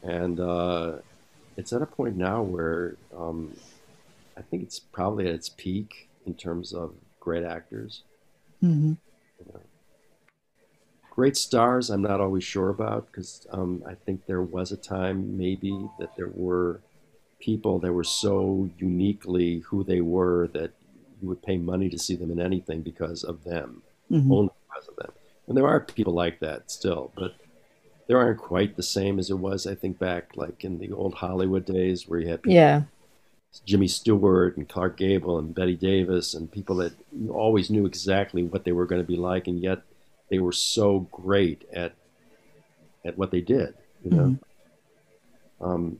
[0.01, 0.93] and uh,
[1.59, 3.53] it's at a point now where um,
[4.37, 8.03] I think it's probably at its peak in terms of great actors.
[8.61, 8.93] hmm
[11.11, 15.37] Great stars, I'm not always sure about because um, I think there was a time
[15.37, 16.79] maybe that there were
[17.41, 20.71] people that were so uniquely who they were that
[21.21, 24.87] you would pay money to see them in anything because of them, hmm only because
[24.87, 25.11] of them.
[25.47, 27.35] And there are people like that still, but
[28.09, 31.13] they aren't quite the same as it was, I think, back like in the old
[31.13, 32.81] Hollywood days where you had people yeah.
[33.65, 36.93] Jimmy Stewart and Clark Gable and Bette Davis and people that
[37.29, 39.83] always knew exactly what they were going to be like, and yet
[40.29, 41.93] they were so great at
[43.05, 43.75] at what they did.
[44.03, 44.37] You know,
[45.61, 45.99] um,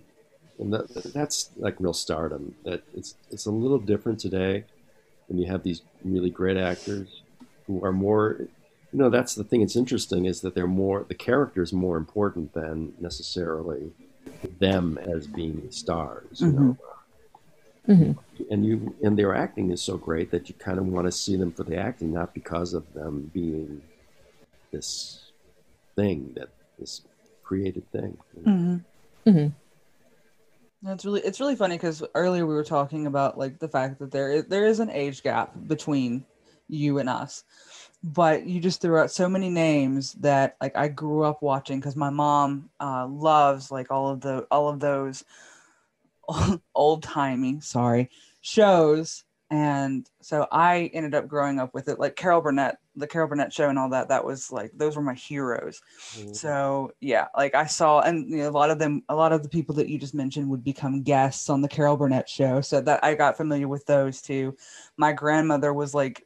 [0.57, 2.55] and that, that's like real stardom.
[2.65, 4.63] That it's it's a little different today
[5.27, 7.21] when you have these really great actors
[7.67, 8.47] who are more.
[8.91, 9.61] You know, that's the thing.
[9.61, 13.91] It's interesting is that they're more the characters more important than necessarily
[14.59, 16.41] them as being stars.
[16.41, 16.77] You know
[17.87, 18.17] Mhm.
[18.51, 21.35] and you and their acting is so great that you kind of want to see
[21.35, 23.81] them for the acting, not because of them being
[24.71, 25.31] this
[25.95, 27.01] thing that this
[27.43, 28.17] created thing.
[28.37, 28.51] you know?
[28.51, 29.29] Mm-hmm.
[29.29, 29.53] Mhm.
[30.81, 34.11] That's really it's really funny because earlier we were talking about like the fact that
[34.11, 36.23] there is there is an age gap between
[36.69, 37.43] you and us,
[38.03, 41.95] but you just threw out so many names that like I grew up watching because
[41.95, 45.23] my mom uh, loves like all of the all of those
[46.75, 48.09] old timey sorry
[48.41, 53.27] shows and so I ended up growing up with it like Carol Burnett the Carol
[53.27, 55.81] Burnett show and all that that was like those were my heroes
[56.33, 59.43] so yeah, like I saw, and you know, a lot of them, a lot of
[59.43, 62.61] the people that you just mentioned would become guests on the Carol Burnett show.
[62.61, 64.55] So that I got familiar with those too.
[64.97, 66.25] My grandmother was like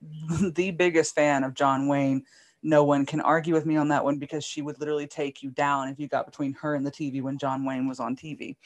[0.54, 2.24] the biggest fan of John Wayne.
[2.62, 5.50] No one can argue with me on that one because she would literally take you
[5.50, 8.56] down if you got between her and the TV when John Wayne was on TV.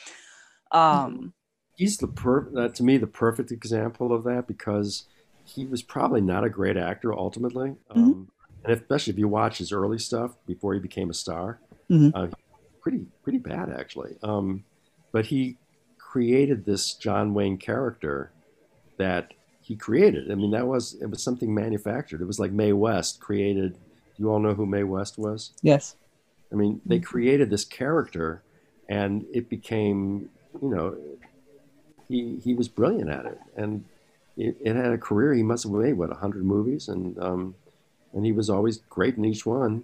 [0.72, 1.32] Um,
[1.76, 5.06] he's the per uh, to me the perfect example of that because
[5.44, 8.28] he was probably not a great actor ultimately, um,
[8.64, 11.60] and especially if you watch his early stuff before he became a star,
[11.90, 12.10] Mhm.
[12.14, 12.28] uh,
[12.80, 14.16] pretty pretty bad actually.
[14.22, 14.64] Um,
[15.12, 15.56] but he
[15.98, 18.32] created this John Wayne character
[18.98, 19.34] that
[19.64, 20.30] he created.
[20.30, 22.20] I mean, that was it was something manufactured.
[22.20, 23.78] It was like Mae West created.
[24.18, 25.52] You all know who Mae West was?
[25.62, 25.96] yes.
[26.52, 28.42] I mean, they created this character,
[28.88, 30.28] and it became,
[30.62, 30.96] you know,
[32.06, 33.84] he he was brilliant at it, and
[34.36, 35.32] it, it had a career.
[35.32, 37.54] He must have made what hundred movies, and um,
[38.12, 39.82] and he was always great in each one,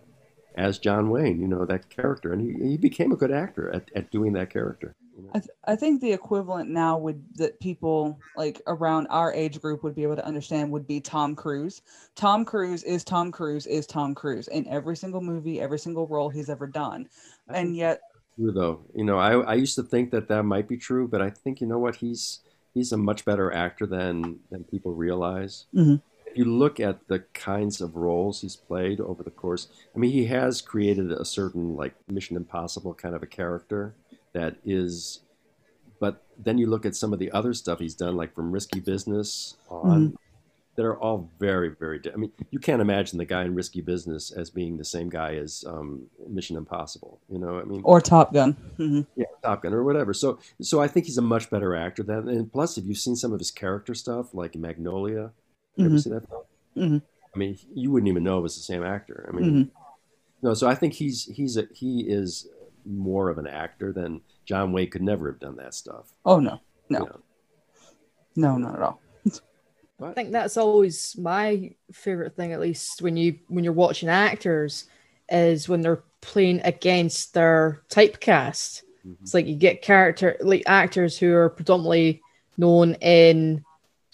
[0.54, 1.40] as John Wayne.
[1.40, 4.50] You know that character, and he, he became a good actor at, at doing that
[4.50, 4.94] character.
[5.34, 9.82] I, th- I think the equivalent now would that people like around our age group
[9.82, 11.82] would be able to understand would be Tom Cruise.
[12.14, 16.28] Tom Cruise is Tom Cruise is Tom Cruise in every single movie, every single role
[16.28, 17.08] he's ever done.
[17.48, 18.00] And yet,
[18.36, 18.80] true though.
[18.94, 21.60] You know, I, I used to think that that might be true, but I think
[21.60, 22.40] you know what he's
[22.74, 25.66] he's a much better actor than than people realize.
[25.74, 26.00] Mhm.
[26.26, 30.12] If you look at the kinds of roles he's played over the course, I mean,
[30.12, 33.94] he has created a certain like Mission Impossible kind of a character
[34.32, 35.20] that is.
[35.98, 38.80] But then you look at some of the other stuff he's done, like from Risky
[38.80, 40.16] Business on,
[40.76, 41.98] that are all very, very.
[41.98, 45.10] Di- I mean, you can't imagine the guy in Risky Business as being the same
[45.10, 47.20] guy as um, Mission Impossible.
[47.28, 48.56] You know, I mean, or Top Gun.
[48.78, 49.06] Mhm.
[49.14, 50.14] yeah, Top Gun or whatever.
[50.14, 52.28] So, so I think he's a much better actor than.
[52.28, 55.32] And plus, if you've seen some of his character stuff, like Magnolia,
[55.76, 56.42] you ever see that film?
[56.76, 57.02] Mhm.
[57.34, 59.28] I mean, you wouldn't even know it was the same actor.
[59.30, 59.70] I mean, Mhm.
[60.40, 60.54] no.
[60.54, 62.48] So I think he's he's a, he is
[62.84, 66.12] more of an actor than John Wayne could never have done that stuff.
[66.24, 67.20] Oh no, you no, know.
[68.36, 69.00] no, not at all.
[70.02, 74.88] I think that's always my favorite thing, at least when you when you're watching actors,
[75.28, 78.82] is when they're playing against their typecast.
[79.06, 79.16] Mhm.
[79.22, 82.22] It's like you get character like actors who are predominantly
[82.56, 83.64] known in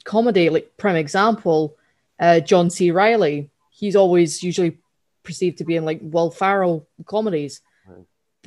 [0.04, 0.50] comedy.
[0.50, 1.76] Like prime example,
[2.18, 2.90] uh, John C.
[2.90, 3.50] Reilly.
[3.70, 4.78] He's always usually
[5.22, 7.60] perceived to be in like Will Ferrell comedies.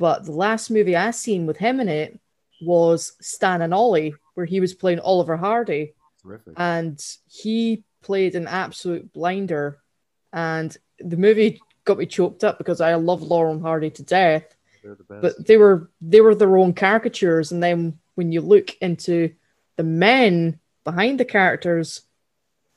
[0.00, 2.18] But the last movie I seen with him in it
[2.62, 5.92] was Stan and Ollie, where he was playing Oliver Hardy
[6.22, 6.54] terrific.
[6.56, 6.98] and
[7.30, 9.78] he played an absolute blinder.
[10.32, 14.56] And the movie got me choked up because I love Laurel and Hardy to death,
[14.82, 17.52] the but they were they were their own caricatures.
[17.52, 19.34] And then when you look into
[19.76, 22.00] the men behind the characters,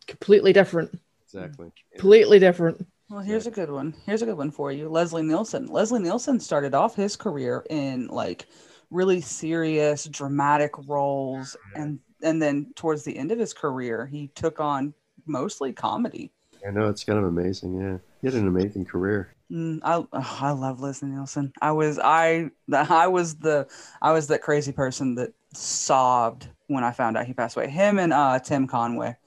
[0.07, 1.71] completely different, exactly.
[1.93, 2.85] Completely different.
[3.09, 3.93] Well, here's a good one.
[4.05, 4.89] Here's a good one for you.
[4.89, 5.67] Leslie Nielsen.
[5.67, 8.47] Leslie Nielsen started off his career in like
[8.89, 14.59] really serious, dramatic roles, and and then towards the end of his career, he took
[14.59, 14.93] on
[15.25, 16.31] mostly comedy.
[16.65, 17.79] I know it's kind of amazing.
[17.79, 19.35] Yeah, he had an amazing career.
[19.51, 21.51] Mm, I oh, I love Leslie Nielsen.
[21.61, 23.67] I was I the, I was the
[24.01, 27.69] I was that crazy person that sobbed when I found out he passed away.
[27.69, 29.17] Him and uh, Tim Conway.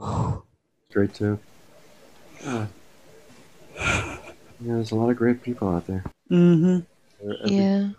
[0.00, 0.36] Uh,
[0.92, 1.38] great too.
[3.78, 6.04] Yeah, there's a lot of great people out there.
[6.30, 6.80] Mm-hmm.
[7.44, 7.90] Every, Yeah.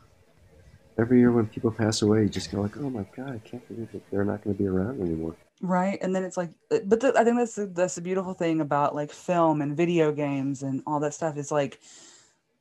[0.98, 3.66] every year when people pass away, you just go like, "Oh my god, I can't
[3.68, 6.80] believe that they're not going to be around anymore." Right, and then it's like, uh,
[6.86, 10.12] but the, I think that's the, that's the beautiful thing about like film and video
[10.12, 11.80] games and all that stuff is like,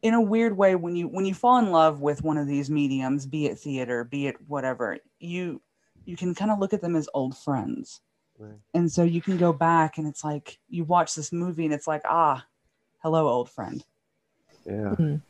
[0.02, 2.70] in a weird way, when you when you fall in love with one of these
[2.70, 5.60] mediums, be it theater, be it whatever, you
[6.04, 8.00] you can kind of look at them as old friends,
[8.38, 8.58] Right.
[8.74, 11.88] and so you can go back and it's like you watch this movie and it's
[11.88, 12.44] like, ah,
[13.02, 13.84] hello, old friend.
[14.66, 14.94] Yeah.
[14.98, 15.22] Mhm.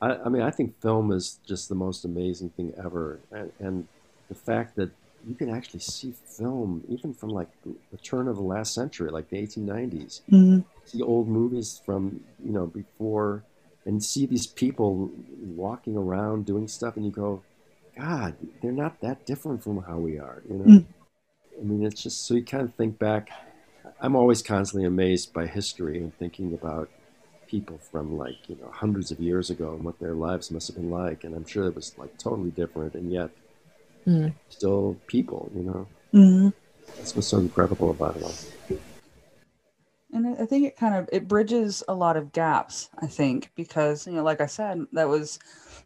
[0.00, 3.88] I, I mean, I think film is just the most amazing thing ever, and, and
[4.28, 4.90] the fact that
[5.26, 9.28] you can actually see film even from like the turn of the last century, like
[9.30, 10.22] the 1890s.
[10.30, 10.60] Mm-hmm.
[10.84, 13.44] See old movies from you know before,
[13.86, 15.10] and see these people
[15.40, 17.42] walking around doing stuff, and you go,
[17.96, 20.42] God, they're not that different from how we are.
[20.48, 20.84] You know, Mm.
[21.60, 23.30] I mean, it's just so you kind of think back.
[24.00, 26.88] I'm always constantly amazed by history and thinking about
[27.52, 30.76] people from like you know hundreds of years ago and what their lives must have
[30.76, 33.30] been like, and I'm sure it was like totally different, and yet
[34.08, 34.32] Mm.
[34.50, 35.50] still people.
[35.56, 36.48] You know, Mm-hmm.
[36.98, 38.34] that's what's so incredible about it all.
[40.12, 42.90] And I think it kind of it bridges a lot of gaps.
[42.98, 45.38] I think because you know, like I said, that was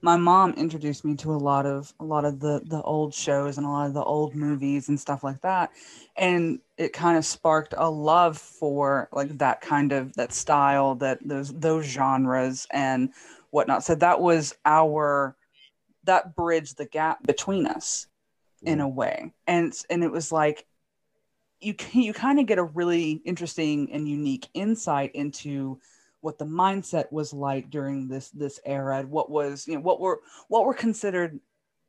[0.03, 3.57] my mom introduced me to a lot of a lot of the the old shows
[3.57, 5.71] and a lot of the old movies and stuff like that,
[6.17, 11.19] and it kind of sparked a love for like that kind of that style, that
[11.25, 13.11] those those genres and
[13.51, 13.85] whatnot.
[13.85, 15.37] So that was our
[16.05, 18.09] that bridged the gap between us
[18.63, 18.85] in mm.
[18.85, 20.67] a way, and and it was like
[21.61, 25.79] you can, you kind of get a really interesting and unique insight into
[26.21, 30.21] what the mindset was like during this this era what was you know what were
[30.49, 31.39] what were considered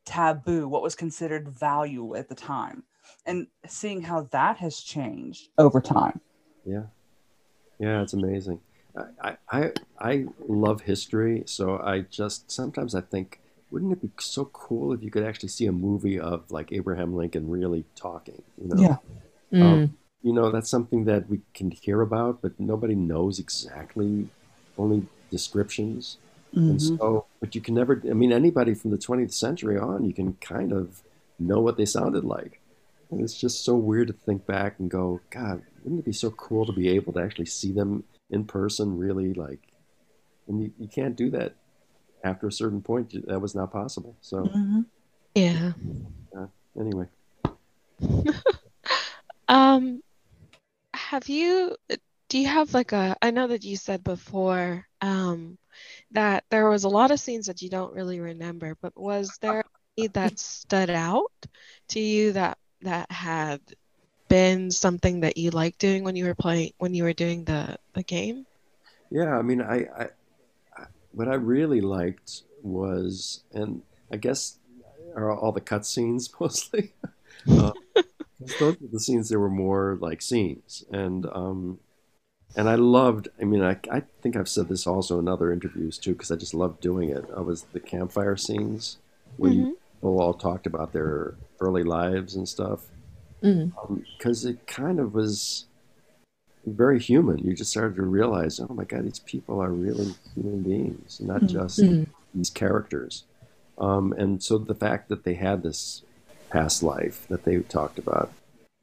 [0.04, 2.84] taboo what was considered value at the time
[3.26, 6.20] and seeing how that has changed over time
[6.64, 6.84] Yeah,
[7.78, 8.60] yeah, it's amazing.
[9.22, 13.40] I, I I love history, so I just sometimes I think,
[13.70, 17.14] wouldn't it be so cool if you could actually see a movie of like Abraham
[17.14, 18.42] Lincoln really talking?
[18.60, 18.96] You know, Yeah.
[19.52, 19.62] Mm.
[19.62, 24.28] Um, you know that's something that we can hear about, but nobody knows exactly.
[24.76, 26.18] Only descriptions,
[26.54, 26.98] and Mhm.
[26.98, 28.00] so but you can never.
[28.08, 31.02] I mean, anybody from the 20th century on, you can kind of
[31.38, 32.60] know what they sounded like.
[33.10, 36.30] And it's just so weird to think back and go, God, wouldn't it be so
[36.30, 39.72] cool to be able to actually see them in person, really like,
[40.46, 41.54] and you, you can't do that
[42.22, 43.14] after a certain point.
[43.26, 44.16] That was not possible.
[44.20, 44.84] So Mhm.
[45.34, 45.72] Yeah.
[46.78, 47.06] anyway,
[49.48, 50.02] Um,
[50.94, 51.76] have you,
[52.28, 55.58] do you have like a, I know that you said before, um,
[56.12, 59.64] that there was a lot of scenes that you don't really remember, but was there
[59.96, 61.32] any that stood out
[61.88, 63.60] to you that that had
[64.28, 67.76] been something that you liked doing when you were playing when you were doing the
[67.94, 68.46] the game?
[69.10, 70.08] yeah, I mean, I, I,
[70.76, 73.82] I what I really liked was, and
[74.12, 74.58] I guess
[75.14, 76.94] are all the cutscenes mostly.
[77.50, 77.72] uh,
[78.40, 81.78] were the scenes that were more like scenes, and um,
[82.56, 83.28] and I loved.
[83.40, 86.36] I mean, I, I think I've said this also in other interviews too, because I
[86.36, 87.24] just loved doing it.
[87.36, 88.98] I was the campfire scenes
[89.36, 92.86] where you people all talked about their early lives and stuff,
[94.16, 95.66] because it kind of was
[96.66, 97.38] very human.
[97.38, 101.42] You just started to realize, oh my God, these people are really human beings, not
[101.42, 101.48] Mhm.
[101.48, 102.06] just Mm.
[102.34, 103.24] these characters.
[103.78, 106.02] Um, and so the fact that they had this
[106.50, 108.32] past life that they talked about,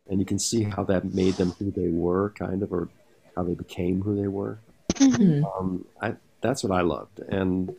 [0.10, 2.90] and you can see how that made them who they were, kind of, or
[3.36, 4.60] how they became who they were.
[4.94, 5.44] Mm.
[5.58, 7.76] Um, I that's what I loved, and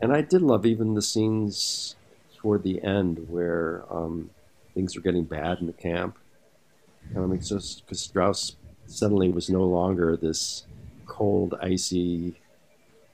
[0.00, 1.96] and I did love even the scenes
[2.36, 4.30] toward the end where um,
[4.74, 6.18] things were getting bad in the camp.
[7.16, 8.56] Um, it's just because Strauss
[8.86, 10.64] suddenly was no longer this
[11.06, 12.34] cold, icy,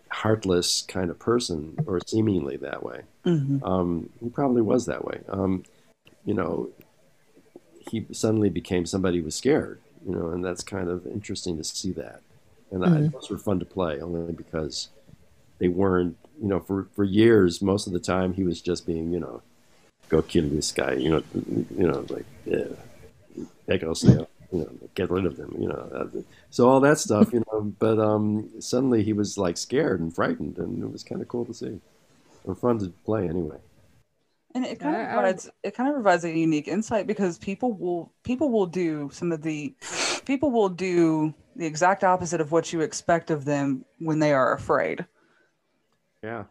[0.09, 3.03] heartless kind of person, or seemingly that way.
[3.24, 3.62] Mhm.
[3.62, 5.20] Um, he probably was that way.
[5.28, 5.64] Um,
[6.25, 6.71] you know,
[7.79, 9.81] he suddenly became somebody who was scared.
[10.07, 12.23] You know, and that's kind of interesting to see that.
[12.71, 13.12] And I, Mhm.
[13.12, 14.89] those were fun to play only because
[15.59, 16.16] they weren't.
[16.41, 19.43] You know, for for years, most of the time he was just being, you know,
[20.09, 20.95] go kill this guy.
[20.95, 21.23] You know,
[21.79, 22.68] you know, like yeah,
[23.68, 24.27] take us there.
[24.53, 25.55] You know, get rid of them.
[25.59, 27.33] You know, uh, so all that stuff.
[27.33, 31.23] You know, but um, suddenly he was like scared and frightened, and it was kind
[31.23, 31.81] of cool to see
[32.45, 33.59] or fun to play anyway.
[34.55, 37.38] And it kind of I- I- provides it kind of provides a unique insight because
[37.38, 39.74] people will people will do some of the
[40.24, 44.53] people will do the exact opposite of what you expect of them when they are
[44.55, 45.07] afraid
[46.22, 46.44] Yeah,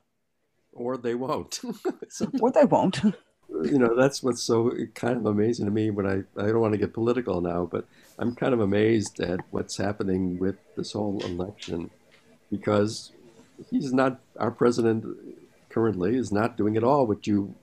[0.74, 1.60] or they won't.
[2.41, 3.02] or they won't
[3.64, 5.89] you know, that's what's so kind of amazing to me.
[5.89, 7.86] When I I don't want to get political now, but
[8.20, 11.89] I'm kind of amazed at what's happening with this whole election
[12.52, 13.12] because
[13.70, 15.04] he's not our president
[15.70, 17.56] currently is not doing at all what you.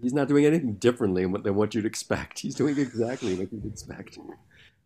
[0.00, 2.38] He's not doing anything differently than what, you'd expect.
[2.40, 4.18] He's doing exactly what you'd expect.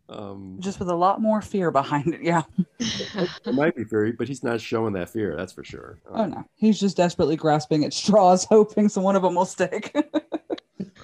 [0.09, 2.43] Um, just with a lot more fear behind it yeah
[2.79, 5.35] it might be fear, but he's not showing that fear.
[5.35, 5.99] That's for sure.
[6.09, 9.93] oh no he's just desperately grasping at straws hoping some one of them will stick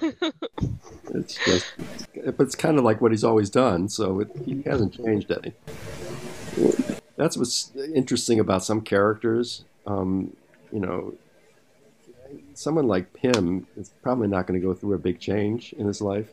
[1.14, 1.66] It's just,
[2.14, 5.52] but it's kind of like what he's always done, so it, he hasn't changed any.
[7.16, 9.64] That's what's interesting about some characters.
[9.86, 10.36] Um,
[10.72, 11.14] you know,
[12.54, 16.00] someone like Pym is probably not going to go through a big change in his
[16.00, 16.32] life,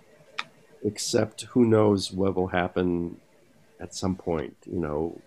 [0.83, 3.17] except who knows what will happen
[3.79, 4.55] at some point.
[4.65, 5.21] You know,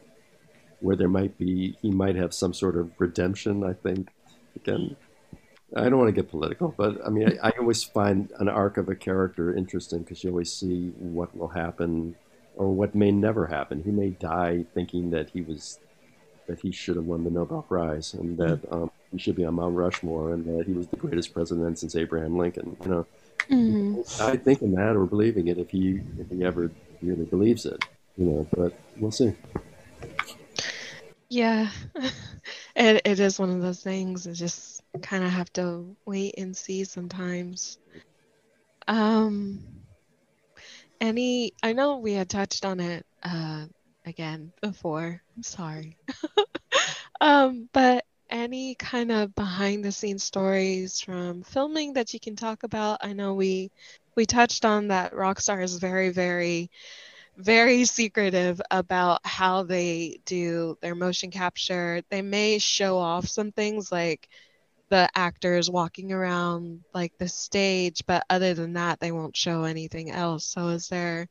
[0.81, 3.65] where there might be, he might have some sort of redemption.
[3.65, 4.09] I think
[4.57, 4.97] again,
[5.77, 8.77] I don't want to get political, but I mean, I, I always find an arc
[8.77, 12.15] of a character interesting because you always see what will happen
[12.57, 13.83] or what may never happen.
[13.83, 15.81] He may die thinking that he was
[16.47, 19.55] that he should have won the Nobel Prize and that um, he should be on
[19.55, 22.77] Mount Rushmore and that he was the greatest president since Abraham Lincoln.
[22.85, 23.07] You know,
[23.51, 24.21] Mhm.
[24.21, 26.71] I thinking that or believing it if he if he ever
[27.03, 27.85] really believes it.
[28.17, 29.33] You know, but we'll see.
[31.31, 31.71] Yeah,
[32.77, 34.27] it it is one of those things.
[34.27, 37.79] I just kind of have to wait and see sometimes.
[38.87, 39.61] Um,
[41.01, 43.67] any, I know we had touched on it uh
[44.05, 45.23] again before.
[45.37, 45.97] I'm sorry.
[47.21, 52.63] Um, but any kind of behind the scenes stories from filming that you can talk
[52.65, 52.99] about?
[53.03, 53.71] I know we
[54.17, 56.71] we touched on that Rockstar is very, very
[57.37, 62.03] very secretive about how they do their motion capture.
[62.11, 64.29] They may show off some things like
[64.91, 70.11] the actors walking around like the stage, but other than that, they won't show anything
[70.11, 70.45] else.
[70.45, 71.29] So, is there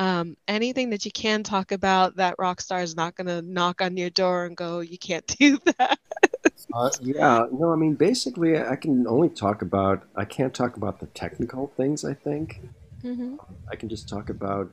[0.00, 3.98] um, anything that you can talk about that Rockstar is not going to knock on
[3.98, 5.98] your door and go, you can't do that?
[6.72, 11.00] Uh, yeah, no, I mean, basically, I can only talk about, I can't talk about
[11.00, 12.60] the technical things, I think.
[13.02, 13.36] hmm
[13.70, 14.70] I can just talk about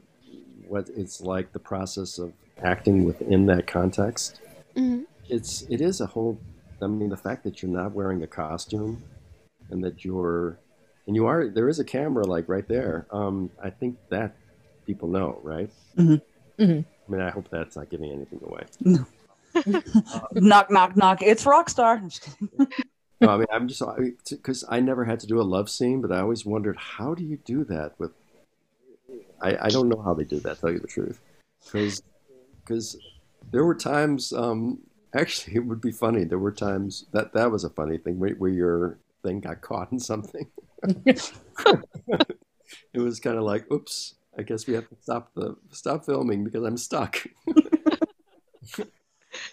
[0.67, 2.31] what it's like, the process of
[2.63, 4.39] acting within that context.
[4.75, 6.39] hmm It's, it is a whole,
[6.81, 9.03] I mean, the fact that you're not wearing a costume
[9.69, 10.57] and that you're,
[11.05, 13.07] and you are, there is a camera like right there.
[13.11, 14.35] Um, I think that
[14.87, 15.69] people know, right?
[15.97, 16.21] Mhm.
[16.57, 16.85] Mhm.
[17.07, 18.63] I mean, I hope that's not giving anything away.
[20.33, 21.21] knock, knock, knock.
[21.21, 21.97] It's Rockstar.
[21.97, 22.67] I'm just kidding.
[23.19, 23.81] No, I mean, I'm just
[24.29, 27.23] because I never had to do a love scene, but I always wondered how do
[27.23, 28.11] you do that with.
[29.41, 30.59] I, I don't know how they did that.
[30.59, 31.19] Tell you the truth,
[31.63, 32.95] because
[33.51, 34.33] there were times.
[34.33, 34.81] Um,
[35.15, 36.25] actually, it would be funny.
[36.25, 39.91] There were times that that was a funny thing where, where your thing got caught
[39.91, 40.45] in something.
[41.07, 41.31] it
[42.93, 44.13] was kind of like, oops.
[44.37, 47.17] I guess we have to stop the stop filming because I'm stuck.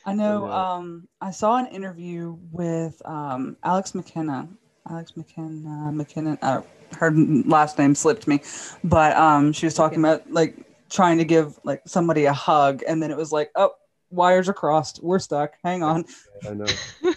[0.06, 0.46] I know.
[0.46, 4.48] Uh, Um, I saw an interview with um, Alex McKenna.
[4.88, 6.38] Alex McKenna, McKinnon.
[6.42, 6.60] Uh,
[6.98, 8.42] her last name slipped me,
[8.84, 10.56] but um, she was talking about like
[10.90, 13.70] trying to give like somebody a hug, and then it was like, oh,
[14.10, 15.02] wires are crossed.
[15.02, 15.54] We're stuck.
[15.64, 16.04] Hang on.
[16.46, 16.66] I know.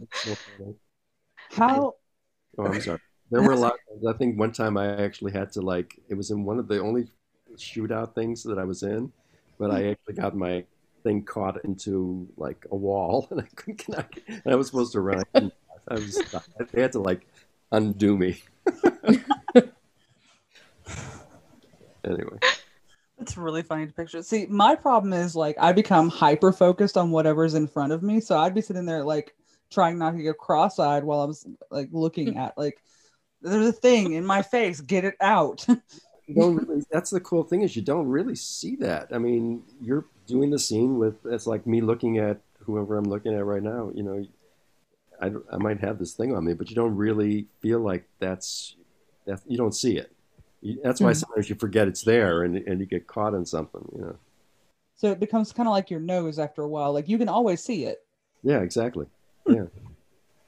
[0.00, 0.74] It's so funny.
[1.52, 1.94] How?
[2.58, 2.98] Oh, I'm sorry.
[3.30, 3.74] There were a lot.
[4.08, 5.98] I think one time I actually had to like.
[6.08, 7.10] It was in one of the only
[7.56, 9.12] shootout things that I was in,
[9.58, 9.88] but I hmm.
[9.90, 10.64] actually got my
[11.02, 14.20] thing caught into like a wall, and I couldn't connect.
[14.28, 15.22] And I was supposed to run.
[15.34, 15.50] I.
[15.86, 16.18] I was.
[16.72, 17.26] They had to like
[17.70, 18.42] undo me.
[22.02, 22.38] anyway,
[23.20, 24.22] It's really funny to picture.
[24.22, 28.20] See, my problem is like I become hyper focused on whatever's in front of me,
[28.20, 29.34] so I'd be sitting there like
[29.70, 32.38] trying not to get cross-eyed while I was like looking hmm.
[32.38, 32.82] at like
[33.44, 34.80] there's a thing in my face.
[34.80, 35.66] Get it out.
[36.28, 36.82] really.
[36.90, 39.08] That's the cool thing is you don't really see that.
[39.12, 41.24] I mean, you're doing the scene with.
[41.26, 43.90] It's like me looking at whoever I'm looking at right now.
[43.94, 44.24] You know,
[45.20, 48.74] I, I might have this thing on me, but you don't really feel like that's
[49.26, 49.40] that.
[49.46, 50.10] You don't see it.
[50.82, 51.16] That's why Mhm.
[51.16, 53.86] sometimes you forget it's there, and and you get caught in something.
[53.94, 54.16] You know.
[54.96, 56.92] so it becomes kind of like your nose after a while.
[56.92, 57.98] Like you can always see it.
[58.42, 59.06] Yeah, exactly.
[59.46, 59.66] Yeah.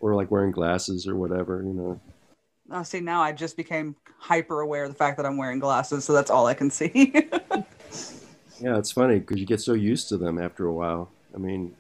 [0.01, 1.63] or like wearing glasses or whatever.
[1.63, 2.01] You know.
[2.71, 6.05] Oh, see, now I just became hyper aware of the fact that I'm wearing glasses,
[6.05, 7.15] so that's all I can see.
[8.59, 11.11] Yeah, it's funny because you get so used to them after a while.
[11.35, 11.77] I mean,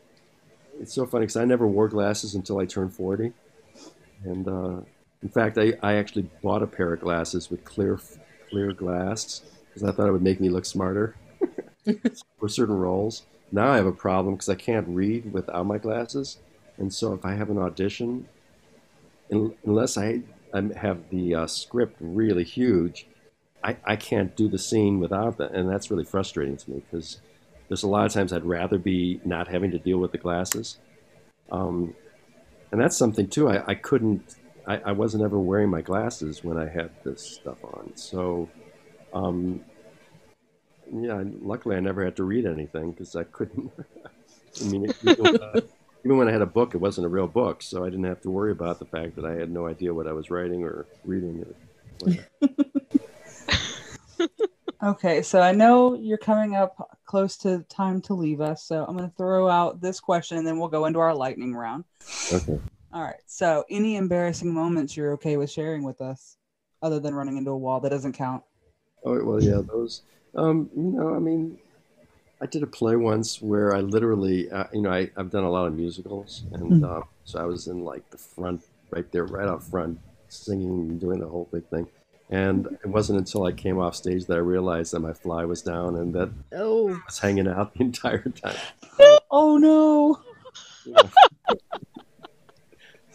[0.80, 3.32] it's so funny because I never wore glasses until I turned 40.
[4.24, 4.80] And uh,
[5.22, 7.99] in fact, I, I actually bought a pair of glasses with clear
[8.51, 11.16] clear glass because I thought it would make me look smarter
[12.39, 13.22] for certain roles.
[13.53, 16.39] Now I have a problem because I can't read without my glasses.
[16.78, 18.28] And so if I have an audition,
[19.30, 20.20] unless I,
[20.53, 23.07] I have the uh, script really huge,
[23.66, 27.20] I, I can't do the scene without that, and that's really frustrating to me because
[27.66, 30.78] there's a lot of times I'd rather be not having to deal with the glasses,
[31.51, 31.92] um,
[32.70, 33.49] and that's something too.
[33.49, 34.36] I, I couldn't,
[34.68, 38.49] I, I wasn't ever wearing my glasses when I had this stuff on, so
[39.12, 39.64] um,
[40.94, 41.24] yeah.
[41.42, 43.72] Luckily, I never had to read anything because I couldn't.
[44.61, 45.38] I mean, even,
[46.07, 48.21] even when I had a book, it wasn't a real book, so I didn't have
[48.21, 50.87] to worry about the fact that I had no idea what I was writing or
[51.05, 51.45] reading.
[52.01, 52.15] Or
[54.91, 58.97] okay, so I know you're coming up close to time to leave us, so I'm
[58.97, 61.83] going to throw out this question and then we'll go into our lightning round.
[62.33, 62.61] okay.
[62.93, 63.21] All right.
[63.27, 66.37] So, any embarrassing moments you're okay with sharing with us,
[66.83, 68.45] other than running into a wall that doesn't count?
[69.05, 70.03] Oh well, yeah, those.
[70.37, 71.59] Um, you know, I mean,
[72.41, 75.51] I did a play once where I literally, uh, you know, I, I've done a
[75.51, 77.01] lot of musicals, and Mhm.
[77.01, 81.01] uh, so I was in like the front right there, right out front, singing and
[81.01, 81.87] doing the whole big thing.
[82.28, 85.62] And it wasn't until I came off stage that I realized that my fly was
[85.62, 88.57] down and that Oh, I was hanging out the entire time.
[89.30, 90.18] Oh no!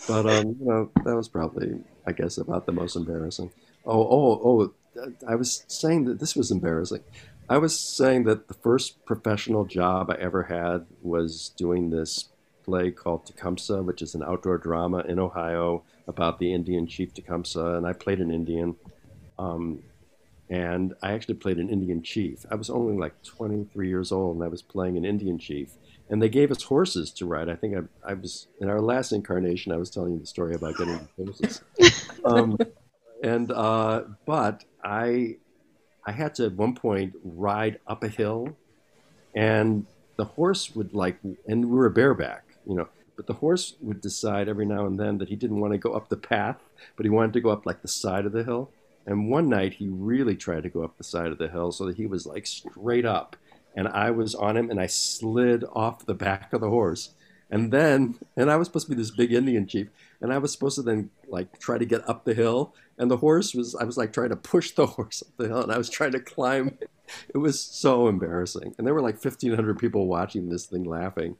[0.07, 1.75] But um, you know, that was probably,
[2.07, 3.51] I guess, about the most embarrassing.
[3.85, 5.11] Oh, oh, oh!
[5.27, 7.03] I was saying that this was embarrassing.
[7.49, 12.29] I was saying that the first professional job I ever had was doing this
[12.63, 17.75] play called Tecumseh, which is an outdoor drama in Ohio about the Indian chief Tecumseh,
[17.75, 18.75] and I played an Indian.
[19.37, 19.83] Um,
[20.49, 22.45] and I actually played an Indian chief.
[22.51, 25.71] I was only like 23 years old, and I was playing an Indian chief.
[26.09, 27.47] And they gave us horses to ride.
[27.47, 29.71] I think I, I was in our last incarnation.
[29.71, 31.61] I was telling you the story about getting horses.
[32.23, 32.55] Um,
[33.23, 35.37] and uh, but I,
[36.05, 38.55] I had to at one point ride up a hill,
[39.35, 39.85] and
[40.17, 42.87] the horse would like, and we were bareback, you know.
[43.15, 45.93] But the horse would decide every now and then that he didn't want to go
[45.93, 46.57] up the path,
[46.95, 48.71] but he wanted to go up like the side of the hill.
[49.05, 51.85] And one night he really tried to go up the side of the hill so
[51.85, 53.35] that he was like straight up.
[53.75, 57.11] And I was on him and I slid off the back of the horse.
[57.49, 59.87] And then, and I was supposed to be this big Indian chief.
[60.21, 62.73] And I was supposed to then like try to get up the hill.
[63.01, 65.63] And the horse was, I was like trying to push the horse up the hill
[65.63, 66.77] and I was trying to climb.
[67.33, 68.75] It was so embarrassing.
[68.77, 71.35] And there were like 1,500 people watching this thing laughing.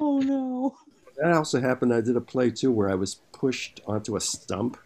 [0.00, 0.76] Oh no!
[1.16, 1.94] That also happened.
[1.94, 4.76] I did a play too where I was pushed onto a stump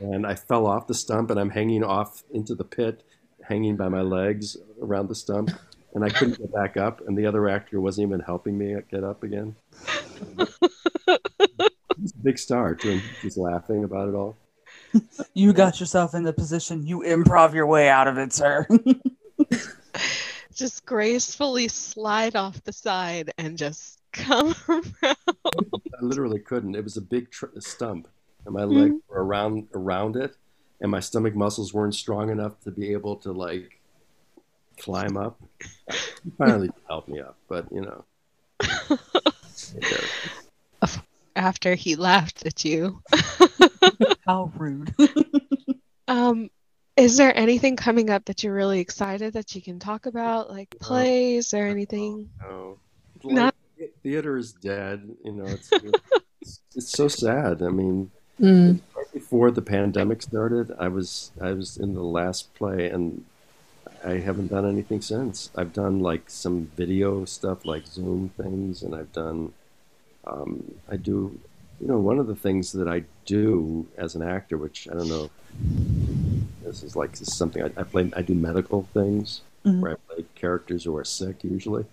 [0.00, 3.04] and I fell off the stump and I'm hanging off into the pit,
[3.44, 5.50] hanging by my legs around the stump.
[5.94, 9.04] And I couldn't get back up, and the other actor wasn't even helping me get
[9.04, 9.54] up again.
[10.36, 14.36] He's a big star, too, and he's laughing about it all.
[15.34, 16.86] You got yourself in the position.
[16.86, 18.66] You improv your way out of it, sir.
[20.54, 25.16] Just gracefully slide off the side and just come around.
[25.44, 26.76] I literally couldn't.
[26.76, 28.06] It was a big tr- stump,
[28.46, 29.12] and my legs mm-hmm.
[29.12, 30.36] were around around it,
[30.80, 33.80] and my stomach muscles weren't strong enough to be able to like
[34.78, 35.40] climb up.
[36.22, 38.04] He finally helped me up, but you know.
[41.34, 43.02] After he laughed at you.
[44.26, 44.94] How rude.
[46.06, 46.50] Um,
[46.98, 50.76] is there anything coming up that you're really excited that you can talk about, like
[50.80, 52.28] plays or anything?
[52.42, 52.78] No.
[53.24, 53.54] Not-
[54.02, 55.08] theater is dead.
[55.24, 57.62] You know, it's, it's it's so sad.
[57.62, 58.10] I mean,
[58.40, 58.80] Mm.
[58.96, 63.24] right before the pandemic started, I was I was in the last play, and
[64.04, 65.50] I haven't done anything since.
[65.56, 69.52] I've done like some video stuff, like Zoom things, and I've done.
[70.26, 71.38] Um, I do,
[71.80, 75.08] you know, one of the things that I do as an actor, which I don't
[75.08, 75.30] know.
[76.64, 78.10] This is like this is something I, I play.
[78.16, 79.80] I do medical things Mhm.
[79.80, 81.84] where I play characters who are sick usually,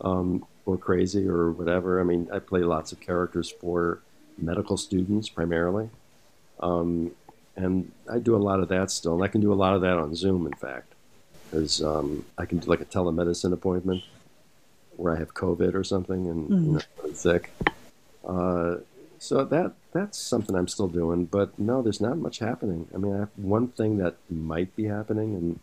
[0.00, 2.00] um, or crazy or whatever.
[2.00, 4.00] I mean, I play lots of characters for
[4.38, 5.90] medical students primarily,
[6.60, 7.12] um,
[7.56, 9.14] and I do a lot of that still.
[9.14, 10.92] And I can do a lot of that on Zoom, in fact,
[11.50, 14.02] because um, I can do like a telemedicine appointment
[14.96, 17.50] where I have COVID or something and you know, I'm sick.
[18.26, 18.76] Uh,
[19.24, 22.88] so that that's something I'm still doing, but no, there's not much happening.
[22.94, 25.60] I mean, I have one thing that might be happening, and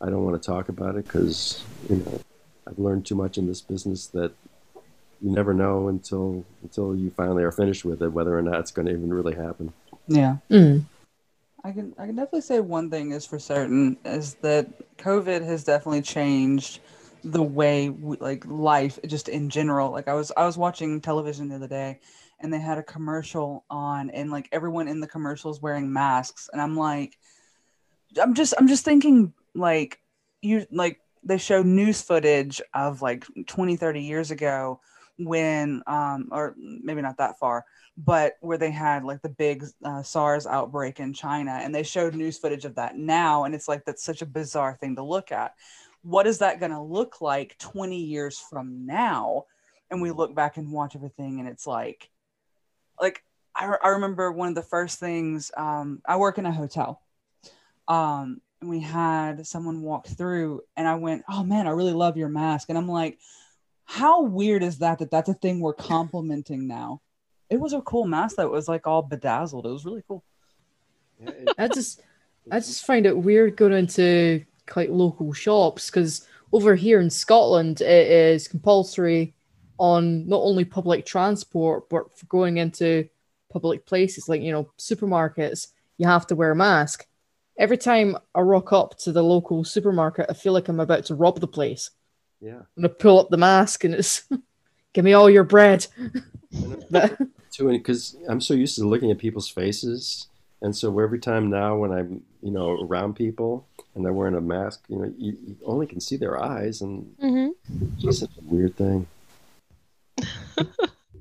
[0.00, 2.20] I don't want to talk about it because you know
[2.66, 4.32] I've learned too much in this business that
[5.22, 8.70] you never know until until you finally are finished with it whether or not it's
[8.70, 9.72] going to even really happen.
[10.06, 10.36] yeah.
[10.50, 10.84] Mm.
[11.64, 15.64] I can I can definitely say one thing is for certain is that COVID has
[15.64, 16.80] definitely changed
[17.24, 19.90] the way we, like life just in general.
[19.92, 21.98] Like I was I was watching television the other day
[22.40, 26.48] and they had a commercial on and like everyone in the commercial is wearing masks
[26.52, 27.18] and I'm like
[28.20, 30.00] I'm just I'm just thinking like
[30.40, 34.80] you like they show news footage of like 20 30 years ago
[35.18, 37.64] when um or maybe not that far
[37.98, 42.14] but where they had like the big uh, SARS outbreak in China, and they showed
[42.14, 45.32] news footage of that now, and it's like that's such a bizarre thing to look
[45.32, 45.54] at.
[46.02, 49.46] What is that going to look like 20 years from now?
[49.90, 52.08] And we look back and watch everything, and it's like,
[53.00, 53.24] like
[53.54, 55.50] I, re- I remember one of the first things.
[55.56, 57.02] Um, I work in a hotel,
[57.86, 62.16] um, and we had someone walk through, and I went, "Oh man, I really love
[62.16, 63.18] your mask," and I'm like,
[63.84, 64.98] "How weird is that?
[64.98, 67.00] That that's a thing we're complimenting now."
[67.50, 69.64] it was a cool mask that was like all bedazzled.
[69.64, 70.22] It was really cool.
[71.18, 72.02] Yeah, it- I just
[72.52, 74.44] I just find it weird going into
[74.76, 79.34] like local shops because over here in Scotland it is compulsory
[79.78, 83.08] on not only public transport but for going into
[83.50, 85.68] public places like you know supermarkets
[85.98, 87.06] you have to wear a mask.
[87.58, 91.16] Every time I rock up to the local supermarket, I feel like I'm about to
[91.16, 91.90] rob the place.
[92.40, 92.60] yeah.
[92.76, 94.24] I'm gonna pull up the mask and it's
[94.94, 95.86] give me all your bread.
[96.62, 96.82] I know.
[96.90, 97.18] But
[97.50, 100.28] too, because I'm so used to looking at people's faces,
[100.62, 104.40] and so every time now when I'm, you know, around people and they're wearing a
[104.40, 107.48] mask, you know, you, you only can see their eyes, and hmm
[107.96, 109.06] it's just such a weird thing.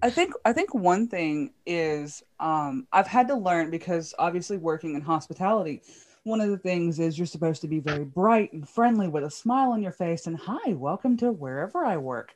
[0.02, 4.96] I think I think one thing is um, I've had to learn because obviously working
[4.96, 5.82] in hospitality,
[6.24, 9.32] one of the things is you're supposed to be very bright and friendly with a
[9.32, 12.36] smile on your face and hi, welcome to wherever I work.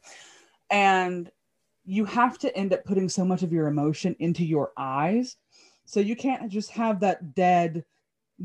[0.69, 1.29] And
[1.85, 5.35] you have to end up putting so much of your emotion into your eyes.
[5.85, 7.83] So you can't just have that dead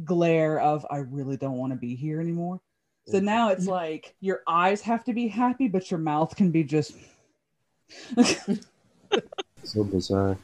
[0.04, 2.60] glare of I really don't want to be here anymore.
[3.08, 6.64] So now it's like your eyes have to be happy, but your mouth can be
[6.64, 6.92] just
[9.66, 10.38] So bizarre.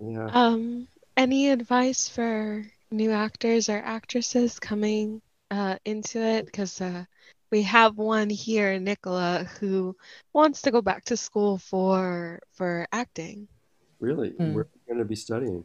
[0.00, 0.26] Yeah.
[0.26, 0.86] Um,
[1.16, 6.44] any advice for new actors or actresses coming uh, into it?
[6.44, 7.04] Because uh,
[7.50, 9.96] we have one here, Nicola, who
[10.34, 13.48] wants to go back to school for for acting.
[13.98, 14.30] Really?
[14.30, 14.52] Hmm.
[14.52, 15.64] We're going to be studying.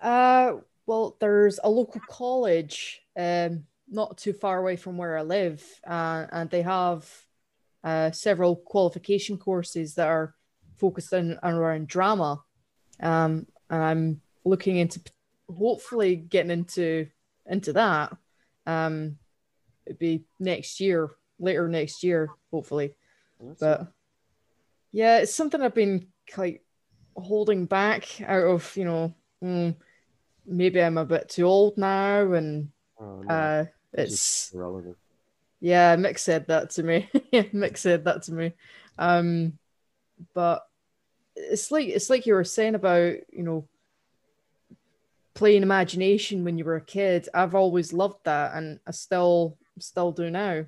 [0.00, 0.54] Uh,
[0.86, 6.26] well, there's a local college, um, not too far away from where I live, uh,
[6.32, 7.06] and they have
[7.84, 10.34] uh, several qualification courses that are
[10.76, 12.42] focused on around drama.
[13.00, 15.00] Um, and I'm looking into
[15.48, 17.06] hopefully getting into
[17.46, 18.16] into that.
[18.66, 19.18] Um,
[19.86, 22.94] it'd be next year, later next year, hopefully.
[23.40, 23.92] That's- But
[24.92, 26.06] yeah, it's something I've been
[26.36, 26.62] like
[27.16, 29.74] holding back out of, you know, mm,
[30.46, 32.70] maybe I'm a bit too old now, and
[33.00, 34.96] oh, no, uh, it's it's irrelevant.
[35.60, 35.96] Yeah.
[35.96, 37.08] Mick said that to me.
[37.32, 38.52] yeah, Mick said that to me.
[38.98, 39.58] Um,
[40.34, 40.66] but
[41.36, 43.66] it's like it's like you were saying about you know
[45.34, 47.28] playing imagination when you were a kid.
[47.32, 50.64] I've always loved that, and I still still do now.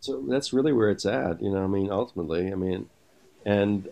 [0.00, 1.62] So that's really where it's at, you know.
[1.62, 2.88] I mean, ultimately, I mean,
[3.46, 3.88] and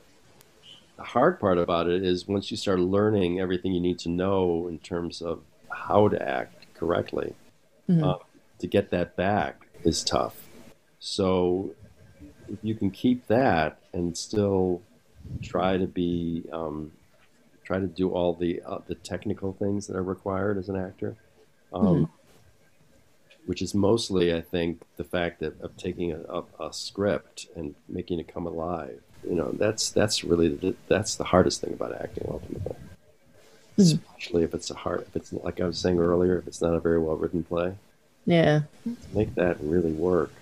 [0.96, 4.66] the hard part about it is once you start learning everything you need to know
[4.68, 7.34] in terms of how to act correctly,
[7.88, 8.02] Mhm.
[8.02, 8.18] uh,
[8.58, 10.48] to get that back is tough.
[10.98, 11.74] So
[12.48, 14.82] if you can keep that and still
[15.42, 16.92] try to be, um,
[17.64, 21.16] try to do all the uh, the technical things that are required as an actor.
[21.72, 22.10] Um,
[23.46, 27.74] which is mostly, I think, the fact that of taking a, a, a script and
[27.88, 29.00] making it come alive.
[29.28, 32.76] You know, that's that's really the, that's the hardest thing about acting ultimately.
[33.76, 36.74] Especially if it's a hard, if it's like I was saying earlier, if it's not
[36.74, 37.74] a very well written play,
[38.26, 38.62] Yeah.
[39.12, 40.32] make that really work.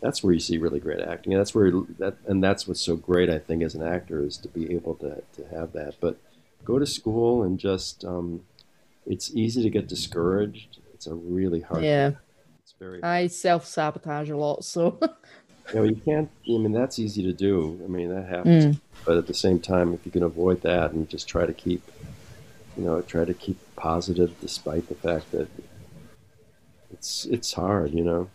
[0.00, 1.32] That's where you see really great acting.
[1.32, 4.38] And that's where that, and that's what's so great, I think, as an actor is
[4.38, 5.94] to be able to to have that.
[6.00, 6.18] But
[6.64, 8.42] go to school and just, um,
[9.06, 10.78] it's easy to get discouraged.
[10.94, 11.82] It's a really hard.
[11.82, 12.12] Yeah.
[12.62, 13.02] It's very.
[13.02, 14.98] I self sabotage a lot, so
[15.72, 16.30] You know, you can't.
[16.48, 17.80] I mean, that's easy to do.
[17.84, 18.78] I mean, that happens.
[19.04, 21.82] But at the same time, if you can avoid that and just try to keep,
[22.76, 25.48] you know, try to keep positive despite the fact that
[26.92, 27.92] it's it's hard.
[27.92, 28.30] You know,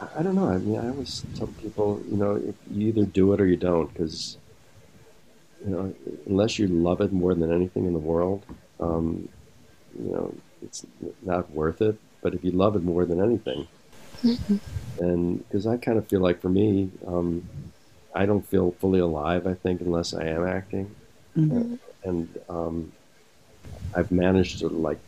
[0.00, 0.48] I, I don't know.
[0.48, 3.56] I mean, I always tell people, you know, if you either do it or you
[3.56, 4.38] don't, because
[5.64, 5.94] you know,
[6.26, 8.44] unless you love it more than anything in the world,
[8.80, 9.28] um,
[9.98, 10.86] you know, it's
[11.22, 11.96] not worth it.
[12.22, 13.66] But if you love it more than anything,
[14.98, 17.48] and because I kind of feel like for me, um,
[18.14, 19.46] I don't feel fully alive.
[19.46, 20.94] I think unless I am acting,
[21.36, 21.78] Mhm.
[22.04, 22.92] and um,
[23.94, 24.98] I've managed to like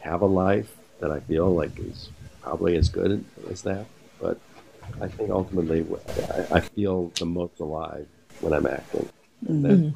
[0.00, 2.10] have a life that I feel like is
[2.42, 3.86] probably as good as that.
[4.20, 4.38] But
[5.00, 5.84] I think ultimately,
[6.30, 8.06] I, I feel the most alive
[8.40, 9.08] when I'm acting,
[9.48, 9.94] and that,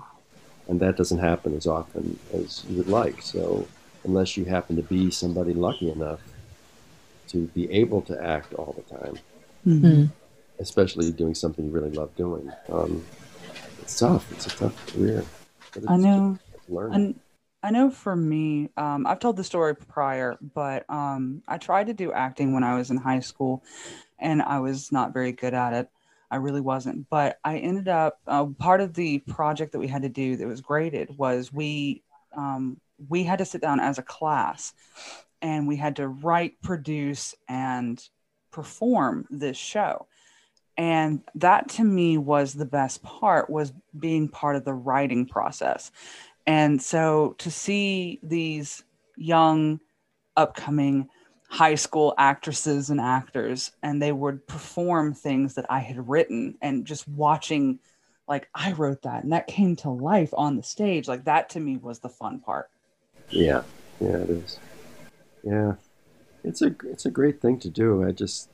[0.68, 3.22] and that doesn't happen as often as you would like.
[3.22, 3.66] So
[4.04, 6.20] unless you happen to be somebody lucky enough
[7.28, 9.18] to be able to act all the time
[9.66, 10.10] Mhm.
[10.58, 12.52] especially doing something you really love doing.
[12.70, 13.02] Um,
[13.80, 14.30] it's tough.
[14.32, 15.24] It's a tough career.
[15.72, 16.38] But it's I know.
[16.54, 17.18] just learn.
[17.64, 21.94] I know for me, um, I've told the story prior, but um, I tried to
[21.94, 23.64] do acting when I was in high school,
[24.18, 25.88] and I was not very good at it.
[26.30, 27.08] I really wasn't.
[27.08, 30.46] But I ended up uh, part of the project that we had to do that
[30.46, 32.02] was graded was we
[32.36, 34.74] um, we had to sit down as a class,
[35.40, 38.06] and we had to write, produce, and
[38.50, 40.06] perform this show
[40.76, 45.92] and that to me was the best part was being part of the writing process
[46.46, 48.82] and so to see these
[49.16, 49.80] young
[50.36, 51.08] upcoming
[51.48, 56.84] high school actresses and actors and they would perform things that i had written and
[56.84, 57.78] just watching
[58.26, 61.60] like i wrote that and that came to life on the stage like that to
[61.60, 62.68] me was the fun part
[63.30, 63.62] yeah,
[64.00, 64.58] yeah, it is.
[65.42, 65.74] Yeah,
[66.42, 68.06] it's a it's a great thing to do.
[68.06, 68.48] I just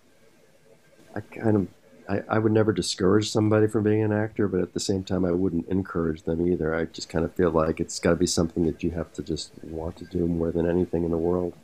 [1.15, 1.69] I kind of
[2.11, 5.25] I, I would never discourage somebody from being an actor, but at the same time,
[5.25, 6.75] I wouldn't encourage them either.
[6.75, 9.23] I just kind of feel like it's got to be something that you have to
[9.23, 11.55] just want to do more than anything in the world.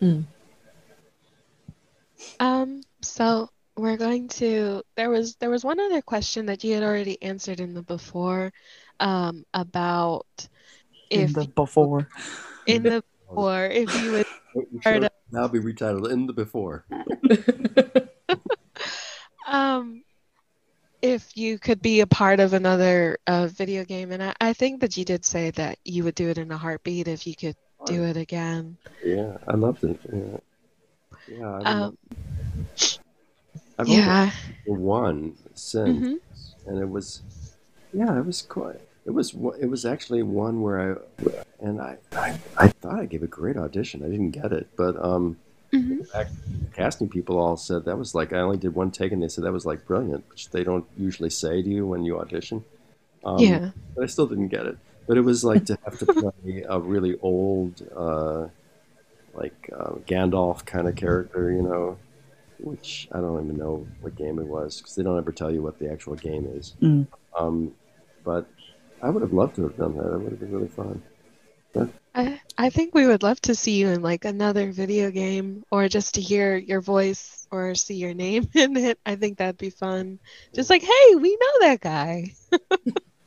[0.00, 0.24] Mm.
[2.40, 6.82] Um, so we're going to there was there was one other question that you had
[6.82, 8.52] already answered in the before
[9.00, 10.48] um about
[11.10, 12.08] In if the before.
[12.66, 16.86] in the before if you would The Heard show now be retitled in the before.
[19.46, 20.02] um
[21.02, 24.80] if you could be a part of another uh, video game and I, I think
[24.80, 27.56] that you did say that you would do it in a heartbeat if you could
[27.86, 29.98] do it again Yeah, I loved it.
[30.12, 30.38] Yeah,
[31.38, 31.46] yeah.
[31.46, 31.94] I um love-
[33.78, 34.30] I've yeah
[34.66, 36.18] one since, Mhm.
[36.66, 37.22] and it was,
[37.92, 38.80] yeah, it was quite.
[39.06, 40.96] It was it was actually one where I
[41.60, 44.02] and I, I I thought I gave a great audition.
[44.04, 45.36] I didn't get it, but um,
[45.74, 46.72] Mhm.
[46.72, 49.44] casting people all said that was like I only did one take, and they said
[49.44, 52.64] that was like brilliant, which they don't usually say to you when you audition.
[53.24, 54.76] Um, yeah but I still didn't get it.
[55.06, 58.48] But it was like to have to play a really old, uh,
[59.34, 61.98] like uh, Gandalf kind of character, you know,
[62.58, 65.62] which I don't even know what game it was because they don't ever tell you
[65.62, 66.74] what the actual game is.
[66.80, 67.06] Mm.
[67.38, 67.72] Um,
[68.24, 68.46] but
[69.02, 70.14] I would have loved to have done that.
[70.14, 71.02] It would have been really fun.
[72.14, 75.88] I, I think we would love to see you in like another video game or
[75.88, 78.98] just to hear your voice or see your name in it.
[79.04, 80.20] I think that'd be fun.
[80.54, 82.32] Just like, hey, we know that guy.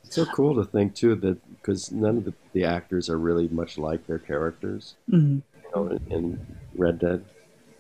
[0.06, 3.50] It's so cool to think too that because none of the, the actors are really
[3.50, 4.96] much like their characters.
[5.12, 5.42] Mhm.
[5.64, 7.26] you know, in, in Red Dead.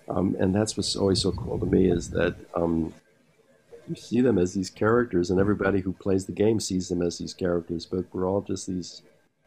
[0.09, 2.93] Um, and that's what's always so cool to me is that um,
[3.89, 7.17] you see them as these characters, and everybody who plays the game sees them as
[7.17, 9.01] these characters, but we're all just these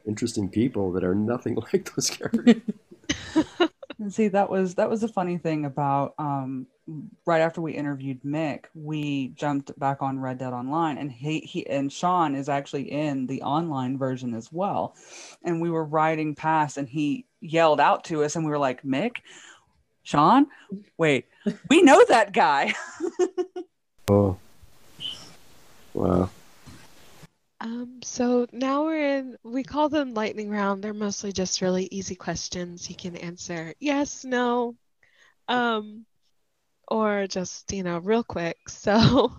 [0.07, 2.63] interesting people that are nothing like those characters.
[3.99, 6.67] And see, that was that was a funny thing about um,
[7.27, 11.67] right after we interviewed Mick, we jumped back on Red Dead Online, and he he
[11.67, 14.95] and Sean is actually in the online version as well.
[15.43, 18.83] And we were riding past, and he yelled out to us, and we were like,
[18.83, 19.17] "Mick,
[20.03, 20.47] Sean,
[20.99, 21.27] wait,
[21.69, 22.75] we know that guy."
[24.11, 24.37] oh,
[25.95, 26.31] wow.
[27.61, 30.83] Um, so now we're in, we call them lightning round.
[30.83, 32.89] They're mostly just really easy questions.
[32.89, 34.77] You can answer yes, no,
[35.49, 36.07] um,
[36.89, 38.59] or just, you know, real quick.
[38.69, 39.33] So,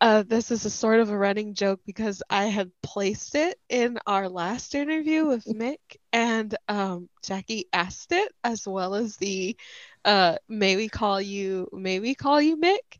[0.00, 3.98] uh, this is a sort of a running joke because I had placed it in
[4.06, 5.78] our last interview with Mick,
[6.12, 9.56] and um, Jackie asked it as well as the,
[10.04, 12.98] uh, may we call you, may we call you Mick?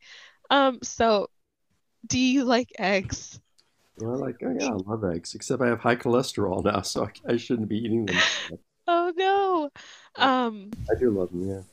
[0.51, 1.29] Um, so,
[2.07, 3.41] do you like eggs?
[3.99, 7.05] Well, I like, oh yeah, I love eggs, except I have high cholesterol now, so
[7.05, 8.17] I, I shouldn't be eating them.
[8.89, 9.71] Oh no.
[10.15, 11.65] Um I do love them,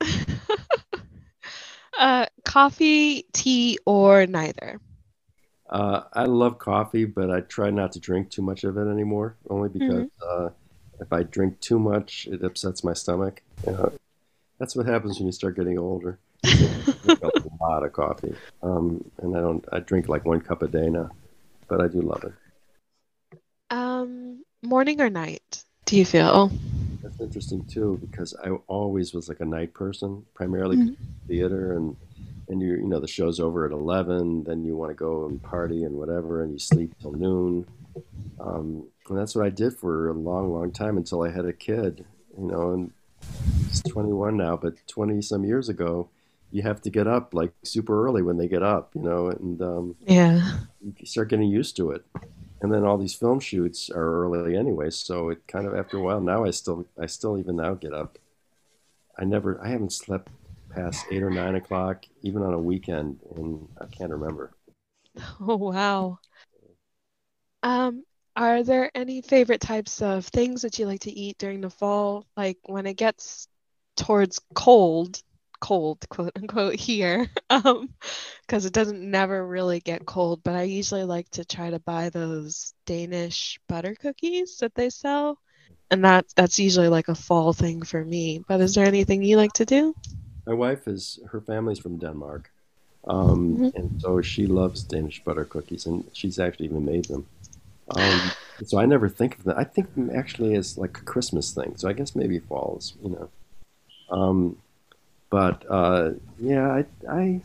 [0.00, 0.18] yeah.
[1.98, 4.78] uh coffee, tea, or neither.
[5.68, 9.36] Uh, I love coffee, but I try not to drink too much of it anymore,
[9.48, 10.50] only because uh,
[11.00, 13.40] if I drink too much, it upsets my stomach.
[13.66, 13.92] Know,
[14.58, 16.18] that's what happens when you start getting older.
[16.44, 16.50] I
[17.02, 19.64] drink a lot of coffee, um, and I don't.
[19.72, 21.10] I drink like one cup a day now,
[21.72, 22.32] but I do love it.
[23.70, 26.50] Um morning or night, do you feel?
[27.02, 30.96] That's interesting too, because I always was like a night person, primarily Mhm.
[31.28, 31.96] theater, and
[32.48, 35.42] and you you know the show's over at eleven, then you want to go and
[35.42, 37.66] party and whatever, and you sleep till noon.
[38.38, 41.54] Um, and that's what I did for a long, long time until I had a
[41.54, 42.04] kid.
[42.36, 42.92] You know, and
[43.68, 46.10] he's 21 now, but 20 some years ago,
[46.52, 48.94] you have to get up like super early when they get up.
[48.94, 50.40] You know, and um, Yeah.
[50.80, 52.04] you start getting used to it.
[52.60, 56.00] And then all these film shoots are early anyway, so it kind of after a
[56.02, 58.18] while now I still I still even now get up.
[59.18, 60.28] I never I haven't slept
[60.74, 64.52] past eight or nine o'clock even on a weekend, and I can't remember.
[65.40, 66.18] Oh wow.
[67.62, 71.68] Um are there any favorite types of things that you like to eat during the
[71.70, 72.26] fall?
[72.36, 73.46] Like when it gets
[73.96, 75.22] towards cold,
[75.62, 77.28] cold, quote unquote, here.
[77.50, 77.90] Um,
[78.46, 82.10] because it doesn't never really get cold, but I usually like to try to buy
[82.10, 85.38] those Danish butter cookies that they sell.
[85.90, 88.42] And that that's usually like a fall thing for me.
[88.48, 89.94] But is there anything you like to do?
[90.46, 92.50] My wife is her family's from Denmark,
[93.06, 93.72] um, Mhm.
[93.76, 97.26] and so she loves Danish butter cookies, and she's actually even made them.
[97.90, 98.32] Um,
[98.64, 99.58] so I never think of them.
[99.58, 101.76] I think them actually as like a Christmas thing.
[101.76, 103.28] So I guess maybe falls, you know.
[104.10, 104.56] Um,
[105.32, 107.40] but uh, yeah, I, I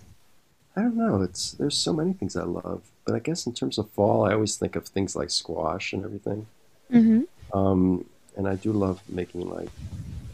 [0.76, 1.22] I don't know.
[1.24, 4.34] It's there's so many things I love, but I guess in terms of fall, I
[4.34, 6.46] always think of things like squash and everything.
[6.92, 7.58] Mm-hmm.
[7.58, 9.70] Um, and I do love making like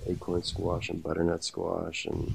[0.08, 2.34] acorn squash and butternut squash and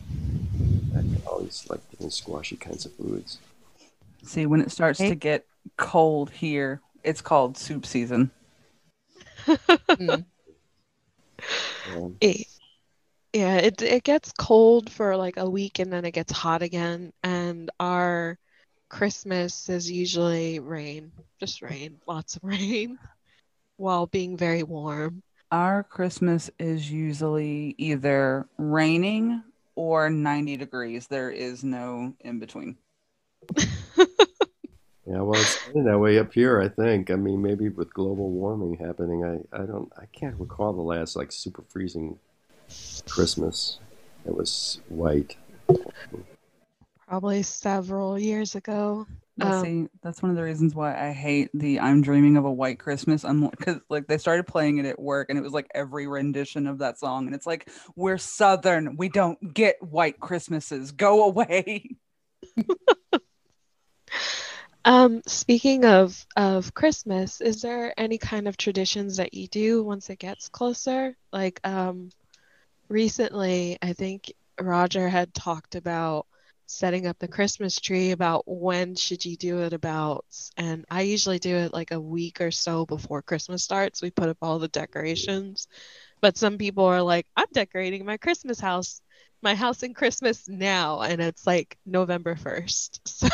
[1.26, 3.38] all these like different squashy kinds of foods.
[4.22, 5.10] See, when it starts Hey.
[5.10, 5.44] to get
[5.76, 8.30] cold here, it's called soup season.
[9.46, 10.24] Mm.
[11.96, 12.46] Um, It-
[13.32, 17.12] yeah, it it gets cold for like a week and then it gets hot again.
[17.22, 18.38] And our
[18.88, 22.98] Christmas is usually rain, just rain, lots of rain,
[23.76, 25.22] while being very warm.
[25.50, 29.42] Our Christmas is usually either raining
[29.76, 31.06] or 90 degrees.
[31.06, 32.76] There is no in between.
[33.56, 34.04] yeah,
[35.06, 36.60] well, it's kind of that way up here.
[36.60, 37.10] I think.
[37.10, 41.14] I mean, maybe with global warming happening, I I don't I can't recall the last
[41.14, 42.18] like super freezing
[43.08, 43.78] Christmas.
[44.26, 45.36] It was white.
[47.06, 49.06] Probably several years ago.
[49.40, 52.50] Um, see, that's one of the reasons why I hate the "I'm Dreaming of a
[52.50, 55.68] White Christmas." I'm because like they started playing it at work, and it was like
[55.74, 60.92] every rendition of that song, and it's like we're Southern, we don't get white Christmases.
[60.92, 61.96] Go away.
[64.84, 70.08] Um, speaking of of Christmas, is there any kind of traditions that you do once
[70.08, 71.14] it gets closer?
[71.30, 72.08] Like um
[72.88, 76.26] recently, I think Roger had talked about
[76.66, 80.26] setting up the Christmas tree about when should you do it about,
[80.56, 84.02] and I usually do it like a week or so before Christmas starts.
[84.02, 85.66] We put up all the decorations.
[86.20, 89.00] But some people are like, I'm decorating my Christmas house,
[89.40, 93.00] my house in Christmas now, and it's like November 1st.
[93.08, 93.28] So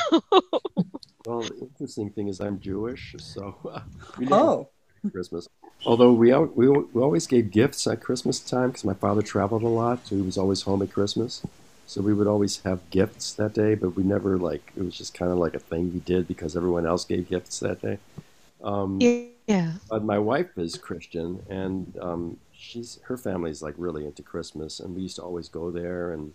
[1.26, 3.80] Well, the interesting thing is I'm Jewish, so uh,
[4.18, 4.70] we never Oh,
[5.10, 5.48] Christmas.
[5.86, 9.62] Although we, al- we we always gave gifts at Christmas time because my father traveled
[9.62, 11.42] a lot, so he was always home at Christmas.
[11.86, 15.12] So we would always have gifts that day, but we never like it was just
[15.14, 17.98] kind of like a thing we did because everyone else gave gifts that day.
[18.62, 18.98] Um,
[19.46, 19.74] yeah.
[19.90, 24.96] but my wife is Christian, and um, she's her family's like really into Christmas, and
[24.96, 26.32] we used to always go there, and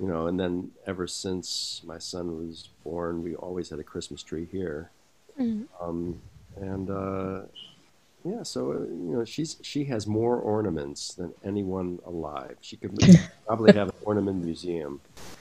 [0.00, 4.22] you know, and then ever since my son was born, we always had a Christmas
[4.24, 4.90] tree here.
[5.38, 5.66] Mhm.
[5.80, 6.20] Um,
[6.56, 7.42] and uh,
[8.24, 12.56] yeah, so uh, you know, she's she has more ornaments than anyone alive.
[12.62, 12.98] She could
[13.46, 15.00] probably have an ornament museum.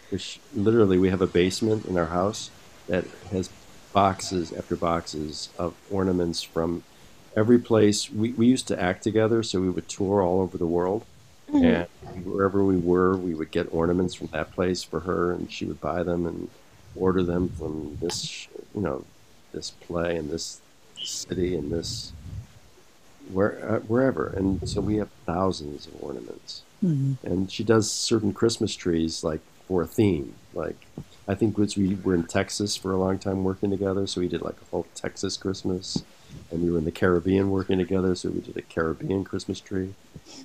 [0.10, 2.52] Which literally, we have a basement in our house
[2.88, 3.50] that has
[3.94, 6.84] boxes after boxes of ornaments from
[7.38, 8.12] every place.
[8.12, 11.06] We we used to act together, so we would tour all over the world.
[11.50, 11.88] Mhm.
[12.14, 15.66] And wherever we were, we would get ornaments from that place for her, and she
[15.66, 16.50] would buy them and
[16.96, 19.06] order them from this, you know,
[19.54, 20.60] this play and this
[21.02, 22.12] city and this
[23.32, 24.28] where uh, wherever.
[24.28, 26.64] And so we have thousands of ornaments.
[26.82, 30.34] And she does certain Christmas trees like for a theme.
[30.54, 30.76] Like
[31.30, 34.28] I think once we were in Texas for a long time working together, so we
[34.28, 36.04] did like a whole Texas Christmas.
[36.52, 39.94] And we were in the Caribbean working together, so we did a Caribbean Christmas tree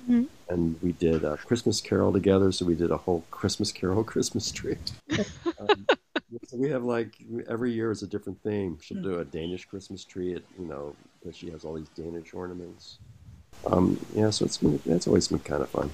[0.09, 0.27] Mhm.
[0.47, 2.51] and we did a Christmas Carol together.
[2.51, 4.77] So we did a whole Christmas Carol Christmas tree.
[5.59, 6.08] um, so
[6.53, 7.15] we have like
[7.47, 8.77] every year is a different theme.
[8.81, 10.35] She'll do a Danish Christmas tree.
[10.35, 12.99] At, you know, because she has all these Danish ornaments.
[13.65, 15.89] Um, yeah, so it's been it's always been kind of fun.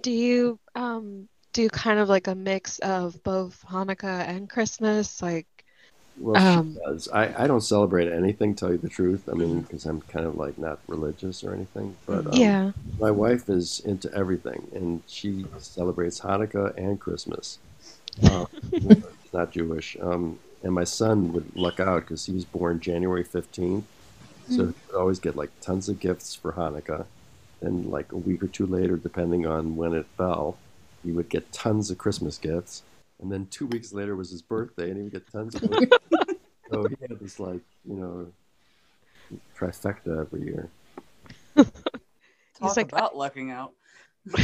[0.00, 5.22] Do you um do kind of like a mix of both Hanukkah and Christmas?
[5.22, 5.46] Like,
[6.18, 7.08] Well, Um, she does.
[7.08, 9.28] I, I don't celebrate anything, tell you the truth.
[9.30, 11.96] I mean, because I'm kind of like not religious or anything.
[12.06, 12.72] But um, yeah.
[12.98, 17.58] my wife is into everything, and she celebrates Hanukkah and Christmas.
[18.22, 18.46] Uh,
[19.32, 19.96] not Jewish.
[20.00, 23.82] Um, and my son would luck out because he was born January 15th.
[24.48, 27.06] So he would always get like tons of gifts for Hanukkah.
[27.60, 30.56] And like a week or two later, depending on when it fell,
[31.04, 32.82] he would get tons of Christmas gifts.
[33.20, 35.96] And then two weeks later was his birthday, and he would get tons of birthday
[36.70, 38.32] So he had this like, you know,
[39.56, 40.70] trifecta every year.
[41.56, 43.72] talk like- about lucking out.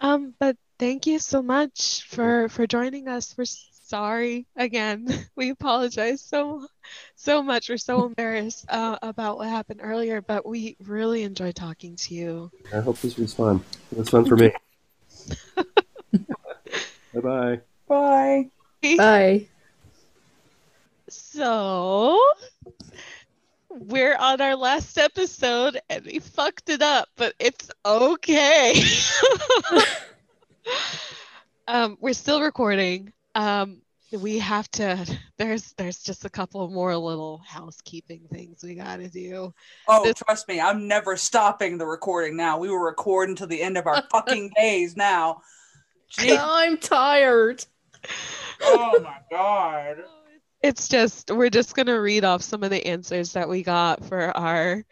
[0.00, 3.34] um, but thank you so much for for joining us.
[3.36, 5.06] We're sorry again.
[5.36, 6.66] We apologize so
[7.14, 7.68] so much.
[7.68, 12.50] We're so embarrassed uh, about what happened earlier, but we really enjoy talking to you.
[12.74, 13.62] I hope this was fun.
[13.92, 14.52] It was fun for me.
[17.14, 17.60] bye bye.
[17.86, 18.50] Bye.
[18.96, 19.48] Bye.
[21.08, 22.18] So
[23.68, 28.82] we're on our last episode and we fucked it up, but it's okay.
[31.68, 33.12] um, we're still recording.
[33.34, 33.82] Um,
[34.12, 35.06] we have to
[35.38, 39.54] there's there's just a couple more little housekeeping things we gotta do.
[39.88, 42.58] Oh, This- trust me, I'm never stopping the recording now.
[42.58, 45.42] We will record until the end of our fucking days now.
[46.08, 47.64] Gee, I'm tired.
[48.62, 49.98] oh my god.
[50.62, 54.36] It's just we're just gonna read off some of the answers that we got for
[54.36, 54.84] our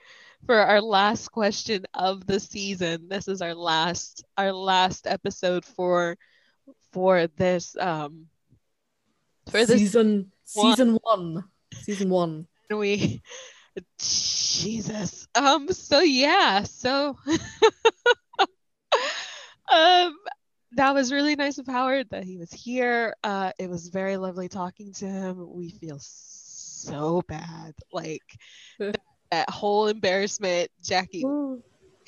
[0.47, 3.09] for our last question of the season.
[3.09, 6.17] This is our last our last episode for
[6.93, 8.27] for this um
[9.51, 10.71] for this season one.
[10.71, 11.45] season one.
[11.75, 12.47] Season one.
[12.71, 13.23] we
[13.99, 15.29] Jesus.
[15.35, 17.17] Um so yeah, so
[19.71, 20.17] um
[20.73, 23.15] that was really nice of Howard that he was here.
[23.23, 25.47] Uh it was very lovely talking to him.
[25.51, 27.75] We feel so bad.
[27.93, 28.23] Like
[29.31, 31.25] that whole embarrassment, Jackie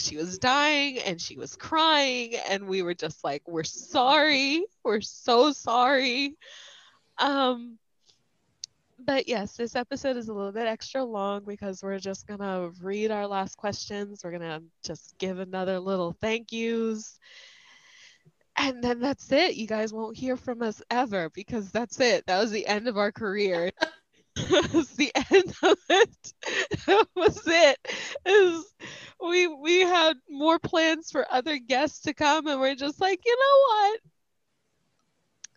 [0.00, 4.64] she was dying and she was crying and we were just like we're sorry.
[4.82, 6.36] We're so sorry.
[7.18, 7.78] Um
[9.02, 13.10] but yes this episode is a little bit extra long because we're just gonna read
[13.10, 14.22] our last questions.
[14.24, 17.18] We're gonna just give another little thank yous.
[18.56, 19.54] And then that's it.
[19.54, 22.26] You guys won't hear from us ever because that's it.
[22.26, 23.70] That was the end of our career
[24.50, 26.32] that was the end of it.
[26.86, 27.78] That was it.
[28.26, 28.64] Is
[29.20, 33.36] we we had more plans for other guests to come and we're just like you
[33.36, 34.00] know what?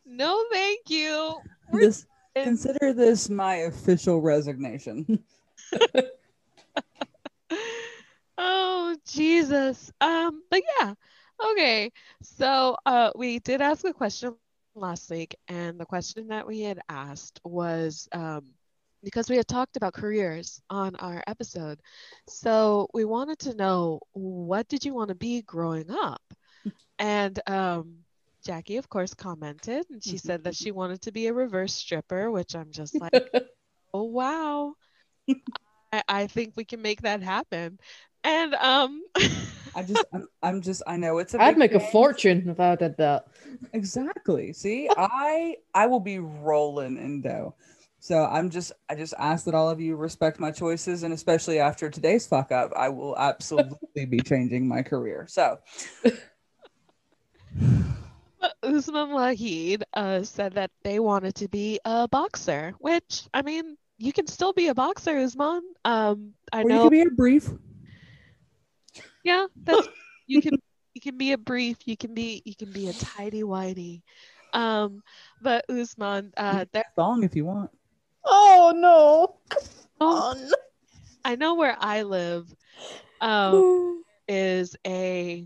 [0.05, 1.35] No thank you.
[1.72, 2.05] We're This,
[2.35, 5.23] consider this my official resignation.
[8.38, 9.91] oh jesus.
[10.01, 10.93] Um but yeah.
[11.51, 11.91] Okay.
[12.22, 14.35] So uh we did ask a question
[14.76, 18.43] last week and the question that we had asked was um
[19.03, 21.80] because we had talked about careers on our episode
[22.27, 26.21] so we wanted to know what did you want to be growing up
[26.99, 27.97] and um
[28.45, 32.31] jackie of course commented and she said that she wanted to be a reverse stripper
[32.31, 33.13] which i'm just like
[33.93, 34.73] oh wow
[35.91, 37.80] I, I think we can make that happen
[38.23, 39.01] and um
[39.75, 41.41] I just, I'm, I'm just, I know it's a.
[41.41, 43.25] I'd big make a fortune if I did that.
[43.73, 44.53] Exactly.
[44.53, 47.55] See, I, I will be rolling in dough.
[48.03, 51.59] So I'm just, I just ask that all of you respect my choices, and especially
[51.59, 55.25] after today's fuck up, I will absolutely be changing my career.
[55.30, 55.59] So
[58.61, 64.11] Usman Wahid uh, said that they wanted to be a boxer, which I mean, you
[64.11, 65.61] can still be a boxer, Usman.
[65.85, 67.51] Um, I or you know, could be a brief.
[69.23, 69.88] yeah, that's
[70.27, 70.61] you can
[70.93, 74.01] you can be a brief, you can be you can be a tidy whitey.
[74.51, 75.01] Um,
[75.41, 77.71] but Usman, uh, there, thong if you want.
[78.25, 79.57] Oh no.
[80.01, 80.53] oh, Oh,
[81.25, 82.53] I know where I live.
[83.21, 85.45] Um, is a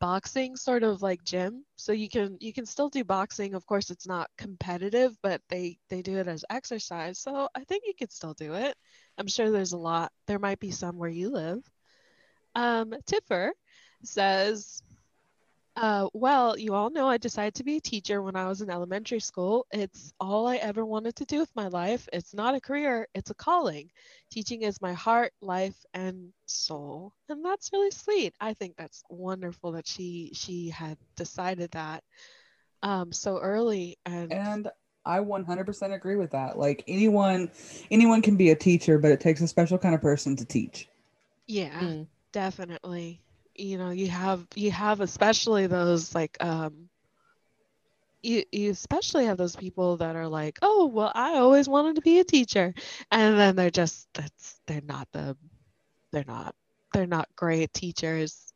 [0.00, 1.64] boxing sort of like gym.
[1.76, 3.54] So you can you can still do boxing.
[3.54, 7.18] Of course it's not competitive but they they do it as exercise.
[7.18, 8.76] So i think you could still do it.
[9.18, 11.62] I'm sure there's a lot there might be some where you live.
[12.54, 13.52] Um tipper
[14.02, 14.82] says
[15.76, 18.70] uh, well, you all know I decided to be a teacher when I was in
[18.70, 19.66] elementary school.
[19.72, 22.08] It's all I ever wanted to do with my life.
[22.12, 23.90] It's not a career, it's a calling.
[24.30, 27.12] Teaching is my heart, life, and soul.
[27.28, 28.34] And that's really sweet.
[28.40, 32.04] I think that's wonderful that she she had decided that
[32.82, 34.68] um so early and, And
[35.06, 36.58] I 100% agree with that.
[36.58, 37.50] Like anyone,
[37.90, 40.88] anyone can be a teacher, but it takes a special kind of person to teach.
[41.46, 41.80] yeah.
[41.80, 42.06] Mm.
[42.32, 43.20] definitely
[43.56, 46.88] you know you have you have especially those like um
[48.22, 52.00] you, you especially have those people that are like oh well i always wanted to
[52.02, 52.72] be a teacher.
[53.10, 55.36] And then they're just that's they're not the
[56.12, 56.54] they're not
[56.92, 58.52] they're not great teachers.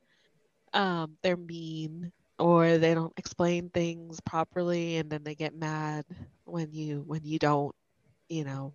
[0.75, 6.05] Um they're mean or they don't explain things properly and then they get mad
[6.45, 7.75] when you when you don't
[8.29, 8.75] you know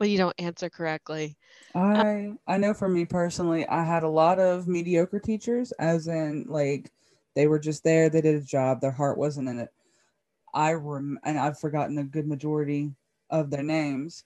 [0.00, 1.36] when you don't answer correctly
[1.74, 6.46] I I know for me personally, I had a lot of mediocre teachers, as in
[6.48, 6.90] like
[7.34, 9.68] they were just there, they did a job, their heart wasn't in it.
[10.52, 12.90] I rem and I've forgotten a good majority
[13.30, 14.24] of their names,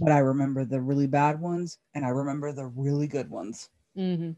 [0.00, 3.68] but I remember the really bad ones and I remember the really good ones.
[3.98, 4.32] Mm-hmm.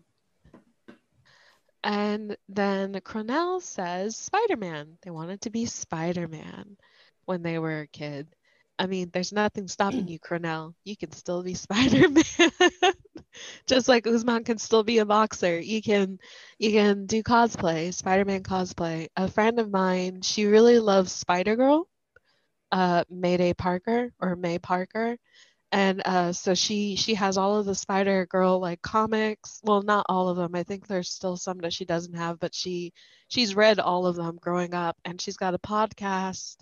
[1.85, 4.97] And then Cronell says Spider Man.
[5.03, 6.77] They wanted to be Spider Man
[7.27, 8.29] when they were a kid.
[8.79, 10.75] I mean, there's nothing stopping you, Cronell.
[10.85, 12.25] You can still be Spider Man.
[13.67, 15.59] Just like Usman can still be a boxer.
[15.59, 16.19] You can
[16.59, 19.09] you can do cosplay, Spider Man cosplay.
[19.17, 21.89] A friend of mine, she really loves Spider Girl,
[22.73, 25.19] uh, Mayday Parker or May Parker
[25.73, 29.61] and uh, so she she has all of the Spider Girl like comics.
[29.63, 30.55] Well, not all of them.
[30.55, 32.93] I think there's still some that she doesn't have, but she
[33.29, 36.57] she's read all of them growing up, and she's got a podcast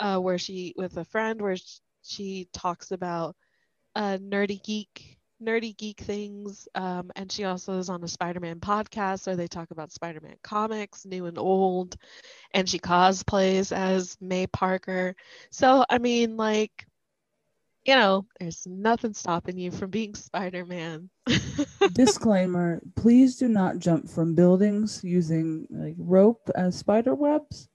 [0.00, 1.56] uh, where she with a friend where
[2.02, 3.36] she talks about
[3.94, 9.26] uh, nerdy geek nerdy geek things um, and she also is on a spider-man podcast
[9.26, 11.96] where they talk about spider-man comics new and old
[12.52, 15.14] and she cosplays as may parker
[15.50, 16.86] so i mean like
[17.88, 21.08] you know, there's nothing stopping you from being Spider Man.
[21.92, 27.68] Disclaimer please do not jump from buildings using like rope as spider webs.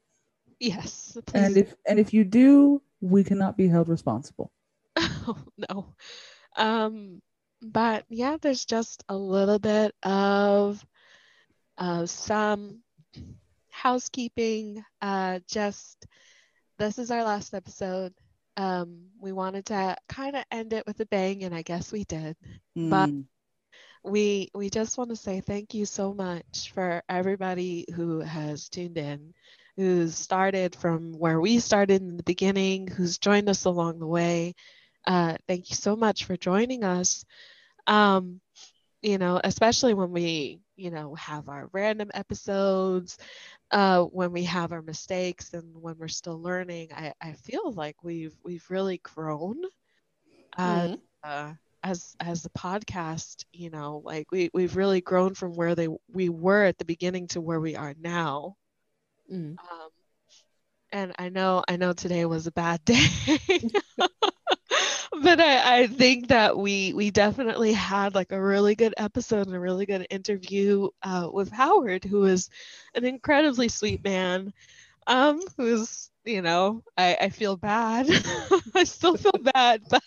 [0.64, 1.18] Yes.
[1.34, 4.52] And if and if you do, we cannot be held responsible.
[5.26, 5.38] Oh,
[5.70, 5.96] no.
[6.58, 7.22] Um,
[7.62, 10.84] but yeah, there's just a little bit of
[11.78, 12.82] uh, some
[13.70, 14.84] housekeeping.
[15.02, 16.06] Uh, just
[16.78, 18.14] this is our last episode.
[18.58, 22.04] Um, we wanted to kind of end it with a bang, and I guess we
[22.04, 22.36] did.
[22.76, 23.26] But- Mm,
[24.06, 28.98] we we just want to say thank you so much for everybody who has tuned
[28.98, 29.34] in
[29.76, 34.54] who's started from where we started in the beginning who's joined us along the way.
[35.06, 37.26] Uh, thank you so much for joining us.
[37.88, 38.42] Um,
[39.02, 43.18] you know especially when we you know have our random episodes
[43.72, 48.04] uh, when we have our mistakes and when we're still learning i, I feel like
[48.04, 49.56] we've we've really grown
[50.58, 51.02] uh, Mhm.
[51.24, 55.88] uh, as as the podcast you know like we we've really grown from where they
[56.12, 58.56] we were at the beginning to where we are now
[59.34, 59.60] Mm.
[59.72, 59.90] um
[60.92, 63.02] and i know i know today was a bad day
[65.24, 69.56] but I, I think that we we definitely had like a really good episode and
[69.56, 72.50] a really good interview uh, with howard who is
[72.96, 74.54] an incredibly sweet man
[75.08, 78.08] um who's you know i i feel bad
[78.76, 80.02] i still feel bad but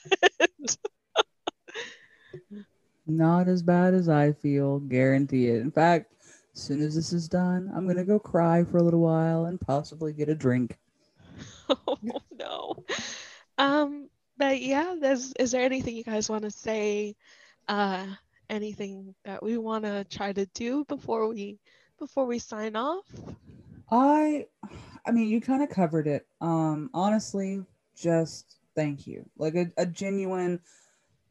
[3.07, 5.61] not as bad as I feel, guarantee it.
[5.63, 6.13] In fact,
[6.57, 9.61] as soon as this is done, I'm gonna go cry for a little while and
[9.61, 10.79] possibly get a drink.
[11.69, 11.99] oh
[12.33, 12.75] no.
[13.59, 14.09] Um,
[14.39, 17.15] but yeah, there's is there anything you guys want to say?
[17.69, 18.07] Uh,
[18.49, 21.59] anything that we want to try to do before we
[21.99, 23.05] before we sign off?
[23.91, 24.47] I
[25.05, 26.27] I mean you kind of covered it.
[26.41, 27.63] Um honestly,
[27.97, 29.29] just thank you.
[29.37, 30.61] Like a, a genuine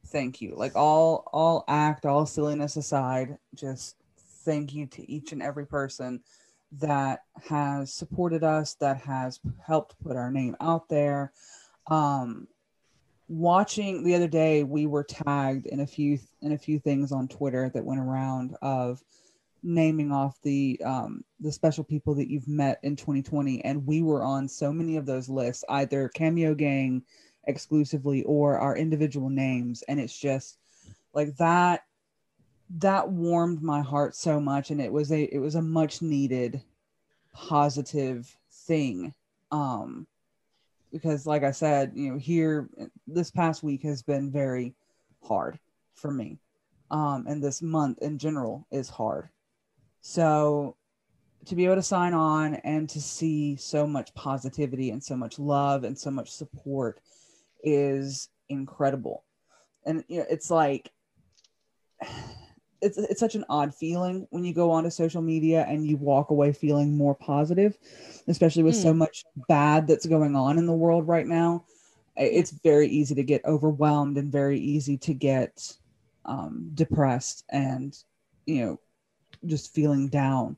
[0.07, 0.53] thank you.
[0.55, 3.95] Like all all act, all silliness aside, just
[4.45, 6.21] thank you to each and every person
[6.79, 11.31] that has supported us, that has helped put our name out there.
[11.87, 12.47] Um
[13.27, 17.27] watching the other day we were tagged in a few in a few things on
[17.27, 19.01] Twitter that went around of
[19.63, 24.21] naming off the um the special people that you've met in 2020 and we were
[24.21, 27.01] on so many of those lists either cameo gang
[27.47, 30.59] exclusively or our individual names and it's just
[31.13, 31.84] like that
[32.69, 36.61] that warmed my heart so much and it was a it was a much needed
[37.33, 39.13] positive thing
[39.51, 40.07] um
[40.91, 42.69] because like i said you know here
[43.07, 44.73] this past week has been very
[45.21, 45.59] hard
[45.93, 46.39] for me
[46.89, 49.29] um and this month in general is hard
[50.01, 50.75] so
[51.45, 55.37] to be able to sign on and to see so much positivity and so much
[55.37, 56.99] love and so much support
[57.63, 59.23] is incredible.
[59.85, 60.91] And you know, it's like
[62.85, 66.29] it's it's such an odd feeling when you go onto social media and you walk
[66.29, 67.77] away feeling more positive,
[68.27, 71.65] especially with so much bad that's going on in the world right now.
[72.15, 75.75] It's very easy to get overwhelmed and very easy to get
[76.23, 77.97] um, depressed and
[78.45, 78.79] you know
[79.45, 80.55] just feeling down.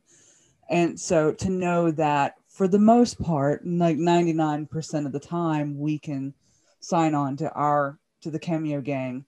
[0.70, 5.98] And so to know that for the most part, like 99% of the time, we
[5.98, 6.34] can
[6.80, 9.26] sign on to our to the Cameo Gang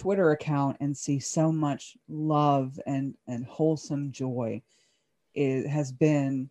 [0.00, 4.62] Twitter account and see so much love and and wholesome joy.
[5.34, 6.48] It has been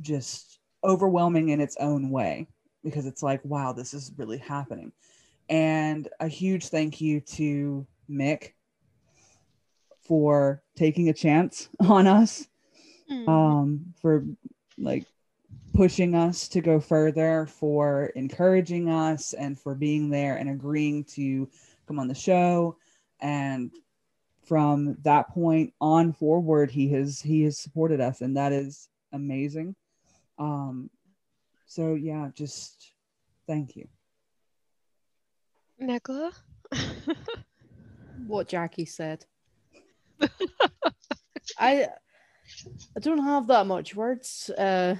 [0.00, 2.46] just overwhelming in its own way
[2.84, 4.92] because it's like, wow, this is really happening.
[5.48, 8.52] And a huge thank you to Mick
[10.06, 12.46] for taking a chance on us
[13.10, 13.28] Mm.
[13.28, 14.24] um, for
[14.78, 15.04] like
[15.74, 21.46] pushing us to go further, for encouraging us, and for being there and agreeing to
[21.86, 22.76] come on the show.
[23.20, 23.70] And
[24.44, 29.74] from that point on forward, he has he has supported us, and that is amazing.
[30.38, 30.90] Um,
[31.66, 32.92] so yeah, just
[33.46, 33.88] thank you.
[35.78, 36.32] Nicola?
[38.26, 39.26] What Jackie said.
[41.58, 41.88] I
[42.96, 44.94] I don't have that much words uh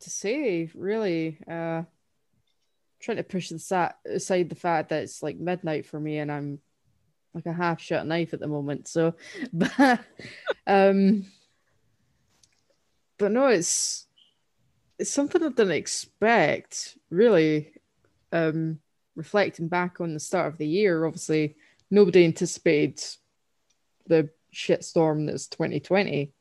[0.00, 1.38] to say really.
[1.48, 1.84] Uh
[3.02, 6.58] trying to push the aside the fact that it's like midnight for me and I'm
[7.34, 8.88] like a half shut knife at the moment.
[8.88, 9.14] So
[9.52, 10.00] but
[10.66, 11.26] um
[13.18, 14.06] but no it's
[14.98, 17.72] it's something I didn't expect really.
[18.32, 18.78] Um
[19.14, 21.56] reflecting back on the start of the year, obviously
[21.90, 23.04] nobody anticipated
[24.06, 26.32] the shitstorm that's 2020.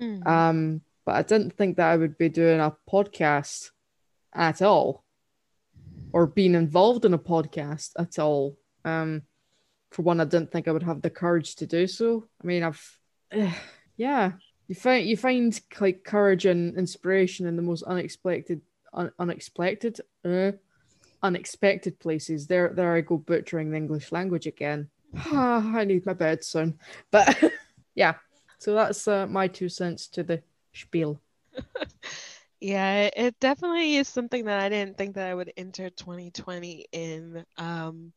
[0.00, 0.26] Mm.
[0.26, 3.70] Um, but I didn't think that I would be doing a podcast
[4.34, 5.04] at all.
[6.12, 8.56] Or been involved in a podcast at all.
[8.84, 9.22] Um,
[9.90, 12.28] for one, I didn't think I would have the courage to do so.
[12.42, 12.98] I mean, I've,
[13.32, 13.50] uh,
[13.96, 14.32] yeah,
[14.66, 18.60] you find you find like courage and inspiration in the most unexpected,
[18.92, 20.52] un- unexpected, uh,
[21.22, 22.46] unexpected places.
[22.46, 24.90] There, there I go butchering the English language again.
[25.16, 26.78] I need my bed soon,
[27.10, 27.42] but
[27.94, 28.14] yeah.
[28.58, 30.42] So that's uh, my two cents to the
[30.74, 31.20] spiel.
[32.60, 37.44] Yeah, it definitely is something that I didn't think that I would enter 2020 in
[37.56, 38.12] um,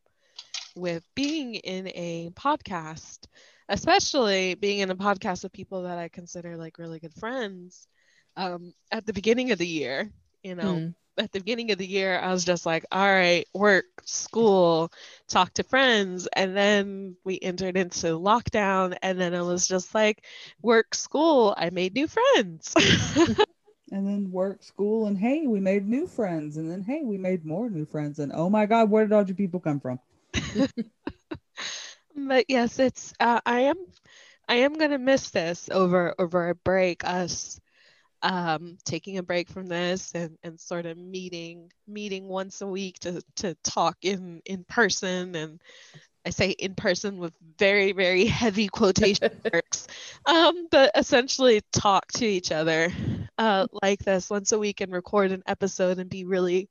[0.74, 3.26] with being in a podcast,
[3.68, 7.86] especially being in a podcast with people that I consider like really good friends.
[8.36, 10.10] Um, at the beginning of the year,
[10.42, 10.94] you know, Mm.
[11.18, 14.90] at the beginning of the year, I was just like, all right, work, school,
[15.28, 16.28] talk to friends.
[16.34, 18.96] And then we entered into lockdown.
[19.02, 20.24] And then it was just like,
[20.62, 22.74] work, school, I made new friends.
[23.92, 26.56] And then work, school, and hey, we made new friends.
[26.56, 28.18] And then hey, we made more new friends.
[28.18, 30.00] And oh my God, where did all you people come from?
[32.16, 33.76] but yes, it's uh, I am
[34.48, 37.04] I am gonna miss this over over a break.
[37.04, 37.60] Us
[38.22, 42.98] um, taking a break from this and, and sort of meeting meeting once a week
[43.00, 45.60] to to talk in in person and
[46.24, 49.88] I say in person with very very heavy quotation marks,
[50.26, 52.92] um, but essentially talk to each other
[53.38, 56.68] uh, like this once a week and record an episode and be really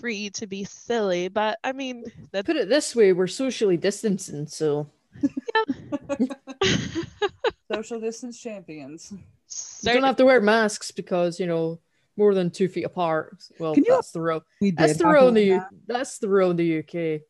[0.00, 1.28] free to be silly.
[1.28, 4.88] But I mean that Put it this way, we're socially distancing, so
[7.72, 9.12] Social distance champions.
[9.12, 11.80] you don't have to wear masks because you know
[12.16, 13.42] more than two feet apart.
[13.58, 14.42] Well, Can you- that's the rule.
[14.60, 14.70] We.
[14.70, 15.74] That's the have rule to in the wear U- masks.
[15.86, 17.22] that's the rule in the UK.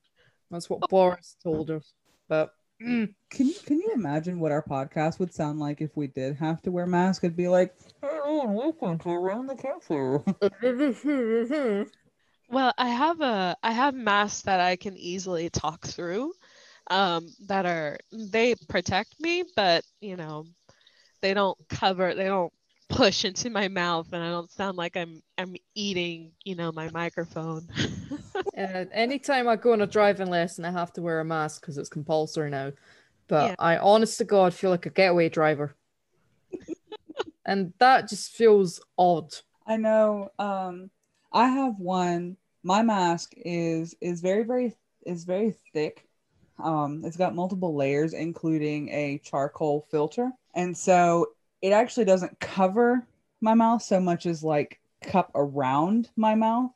[0.51, 1.93] That's what Boris told us.
[2.29, 2.51] But
[2.83, 6.37] mm, Can you can you imagine what our podcast would sound like if we did
[6.37, 7.25] have to wear masks?
[7.25, 10.23] It'd be like, hello and welcome to Around the Campfire.
[12.49, 16.33] Well, I have a I have masks that I can easily talk through
[16.89, 20.47] um that are they protect me, but you know,
[21.23, 22.53] they don't cover they don't
[22.89, 26.91] push into my mouth and I don't sound like I'm I'm eating, you know, my
[26.91, 27.69] microphone.
[28.57, 31.79] uh, anytime I go on a driving lesson, I have to wear a mask because
[31.79, 32.73] it's compulsory now.
[33.29, 33.55] But Yeah.
[33.59, 35.75] I, honest to God, feel like a getaway driver,
[37.45, 39.35] and that just feels odd.
[39.67, 40.31] I know.
[40.39, 40.91] Um,
[41.33, 42.37] I have one.
[42.63, 44.75] My mask is is very very
[45.05, 46.07] is very thick.
[46.63, 51.27] Um, it's got multiple layers, including a charcoal filter, and so
[51.63, 53.07] it actually doesn't cover
[53.41, 56.71] my mouth so much as like cup around my mouth.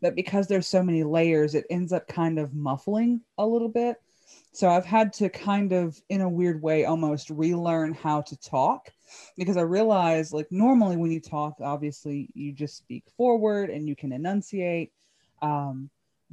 [0.00, 3.96] But because there's so many layers, it ends up kind of muffling a little bit.
[4.52, 8.90] So I've had to kind of, in a weird way, almost relearn how to talk
[9.36, 13.94] because I realize like normally when you talk, obviously you just speak forward and you
[13.94, 14.92] can enunciate.
[15.42, 15.90] Um,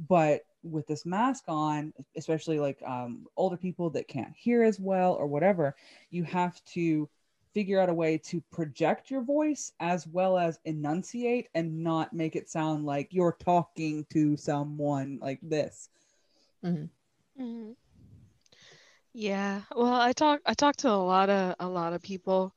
[0.08, 5.12] but with this mask on, especially like um, older people that can't hear as well
[5.12, 5.76] or whatever,
[6.10, 7.08] you have to
[7.54, 12.36] figure out a way to project your voice as well as enunciate and not make
[12.36, 15.88] it sound like you're talking to someone like this.
[16.64, 16.90] Mhm.
[17.36, 17.76] Mhm.
[19.12, 22.54] Yeah, well, I talk I talk to a lot of a lot of people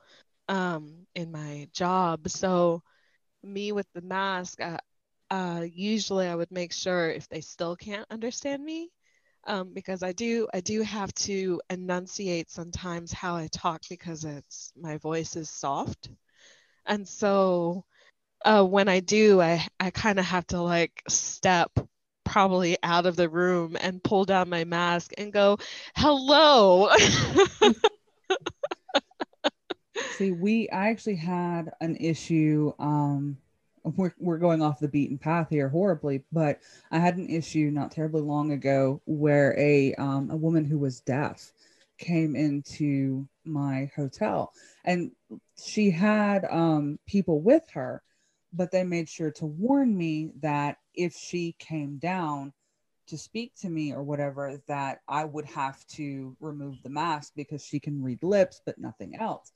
[0.49, 2.29] um in my job.
[2.29, 2.83] So
[3.43, 4.79] me with the mask, uh,
[5.31, 8.91] uh usually I would make sure if they still can't understand me,
[9.47, 14.71] um because I do I do have to enunciate sometimes how I talk because it's
[14.79, 16.09] my voice is soft.
[16.85, 17.85] And so
[18.45, 21.71] uh when I do, I I kind of have to like step
[22.25, 25.57] probably out of the room and pull down my mask and go,
[25.95, 26.89] hello.
[30.09, 32.73] See, we I actually had an issue.
[32.79, 33.37] Um,
[33.95, 36.59] we're we're going off the beaten path here horribly, but
[36.91, 41.01] I had an issue not terribly long ago where a um, a woman who was
[41.01, 41.51] deaf
[41.97, 44.53] came into my hotel,
[44.85, 45.11] and
[45.57, 48.03] she had um, people with her,
[48.53, 52.53] but they made sure to warn me that if she came down
[53.07, 57.63] to speak to me or whatever, that I would have to remove the mask because
[57.63, 59.51] she can read lips, but nothing else.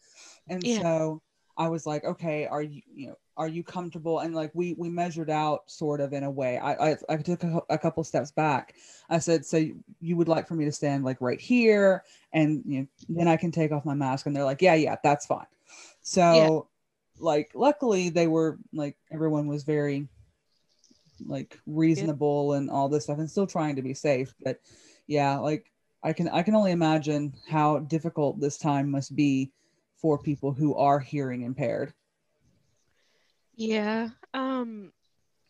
[0.48, 0.82] And Yeah.
[0.82, 1.22] so
[1.58, 4.20] I was like, okay, are you, you know, are you comfortable?
[4.20, 6.60] And like we we measured out sort of in a way.
[6.60, 8.76] I I, I took a, a couple steps back.
[9.10, 9.68] I said, so
[10.00, 12.04] you would like for me to stand like right here,
[12.34, 14.28] and you know, then I can take off my mask.
[14.28, 15.48] And they're like, yeah, yeah, that's fine.
[16.04, 16.68] So,
[17.18, 20.08] like, luckily they were like everyone was very
[21.26, 24.36] like reasonable and all this stuff, and still trying to be safe.
[24.44, 24.62] But
[25.08, 25.72] yeah, like
[26.04, 29.52] I can I can only imagine how difficult this time must be
[29.98, 31.96] for people who are hearing impaired.
[33.62, 34.10] Yeah.
[34.34, 34.92] Um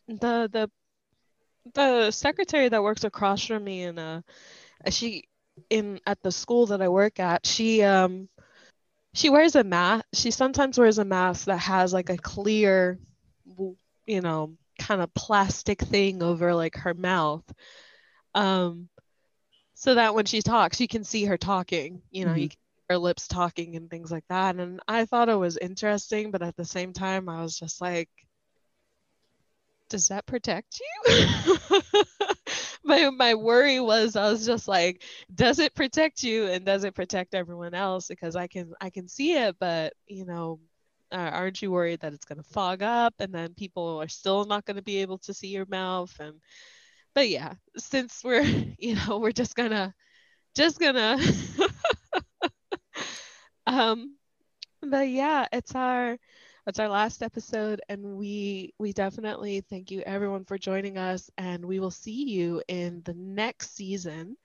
[0.07, 0.71] the the
[1.73, 4.21] the secretary that works across from me in uh
[4.89, 5.25] she
[5.69, 8.29] in at the school that I work at, she um
[9.13, 10.05] she wears a mask.
[10.13, 12.99] She sometimes wears a mask that has like a clear,
[14.05, 17.43] you know, kind of plastic thing over like her mouth.
[18.35, 18.89] Um
[19.75, 22.41] so that when she talks, you can see her talking, you know, Mhm.
[22.41, 22.57] you can
[22.91, 24.57] her lips talking and things like that.
[24.57, 28.09] And I thought it was interesting, but at the same time I was just like
[29.91, 31.57] does that protect you?
[32.83, 35.03] my my worry was I was just like,
[35.35, 38.07] does it protect you and does it protect everyone else?
[38.07, 40.61] Because I can I can see it, but you know,
[41.11, 44.45] uh, aren't you worried that it's going to fog up and then people are still
[44.45, 46.15] not going to be able to see your mouth?
[46.21, 46.39] And
[47.13, 48.43] but yeah, since we're
[48.79, 49.93] you know we're just gonna
[50.55, 51.17] just gonna
[53.71, 54.15] um
[54.81, 56.17] but yeah it's our
[56.67, 61.65] it's our last episode and we we definitely thank you everyone for joining us and
[61.65, 64.35] we will see you in the next season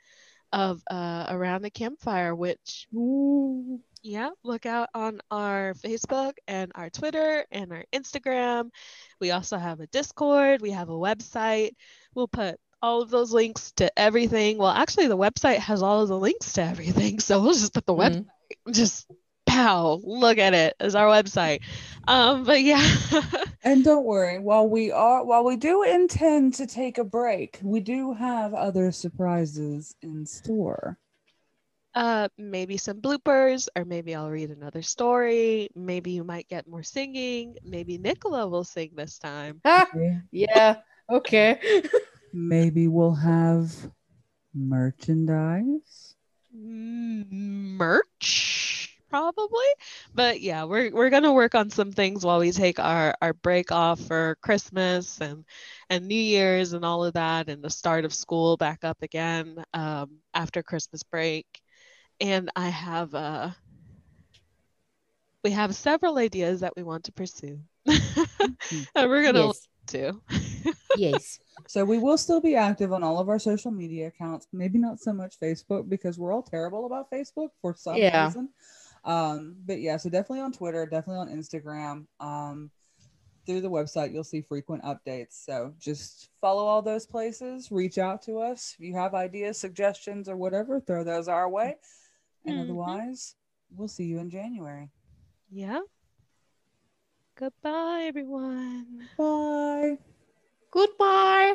[0.53, 3.81] of uh around the campfire which Ooh.
[4.03, 8.70] yeah look out on our facebook and our twitter and our instagram
[9.20, 11.73] we also have a discord we have a website
[12.15, 16.09] we'll put all of those links to everything well actually the website has all of
[16.09, 18.27] the links to everything so we'll just put the web Mhm.
[18.73, 19.10] Just
[19.47, 21.60] pow look at it as our website
[22.09, 22.85] um but yeah
[23.64, 27.81] And don't worry, while we are while we do intend to take a break, we
[27.81, 30.98] do have other surprises in store.
[31.94, 36.82] uh maybe some bloopers or maybe i'll read another story maybe you might get more
[36.82, 39.89] singing maybe nicola will sing this time Ah,
[40.31, 40.77] yeah.
[41.10, 41.59] Okay.
[42.32, 43.73] Maybe we'll have
[44.55, 46.05] merchandise.
[47.78, 49.66] Merch probably.
[50.14, 53.70] But yeah we're we're gonna work on some things while we take our our break
[53.72, 55.44] off for christmas and
[55.90, 59.62] and new year's and all of that and the start of school back up again
[59.74, 61.46] um after christmas break.
[62.20, 63.50] And i have uh
[65.44, 67.60] we have several ideas that we want to pursue.
[68.94, 69.68] And we're gonna yes.
[69.88, 70.20] To
[70.96, 71.38] yes.
[71.68, 74.46] So we will still be active on all of our social media accounts.
[74.52, 78.26] Maybe not so much Facebook because we're all terrible about Facebook for some Yeah.
[78.26, 78.50] reason.
[79.04, 82.06] Um, but yeah, so definitely on Twitter, definitely on Instagram.
[82.20, 82.70] Um,
[83.46, 85.44] through the website, you'll see frequent updates.
[85.44, 87.72] So just follow all those places.
[87.72, 90.78] Reach out to us if you have ideas, suggestions, or whatever.
[90.80, 91.76] Throw those our way.
[92.44, 92.62] And Mhm.
[92.62, 93.34] otherwise,
[93.74, 94.90] we'll see you in January.
[95.50, 95.80] yeah
[97.38, 99.98] goodbye everyone Bye.
[100.70, 101.54] Goodbye.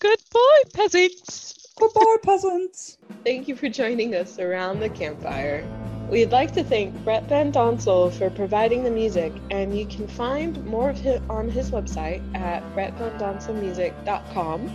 [0.00, 2.98] goodbye peasants Goodbye, peasants.
[3.24, 5.66] Thank you for joining us around the campfire.
[6.10, 10.62] We'd like to thank Brett Van Donsel for providing the music, and you can find
[10.66, 14.70] more of him on his website at brettvanDonselmusic.com.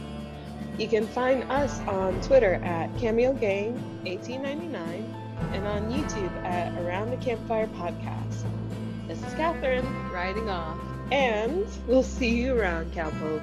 [0.80, 3.74] You can find us on Twitter at Cameo Gang
[4.04, 5.16] 1899
[5.54, 8.44] and on YouTube at Around the Campfire Podcast.
[9.08, 10.78] This is Catherine riding off,
[11.14, 13.42] and we'll see you around, Cowpoke.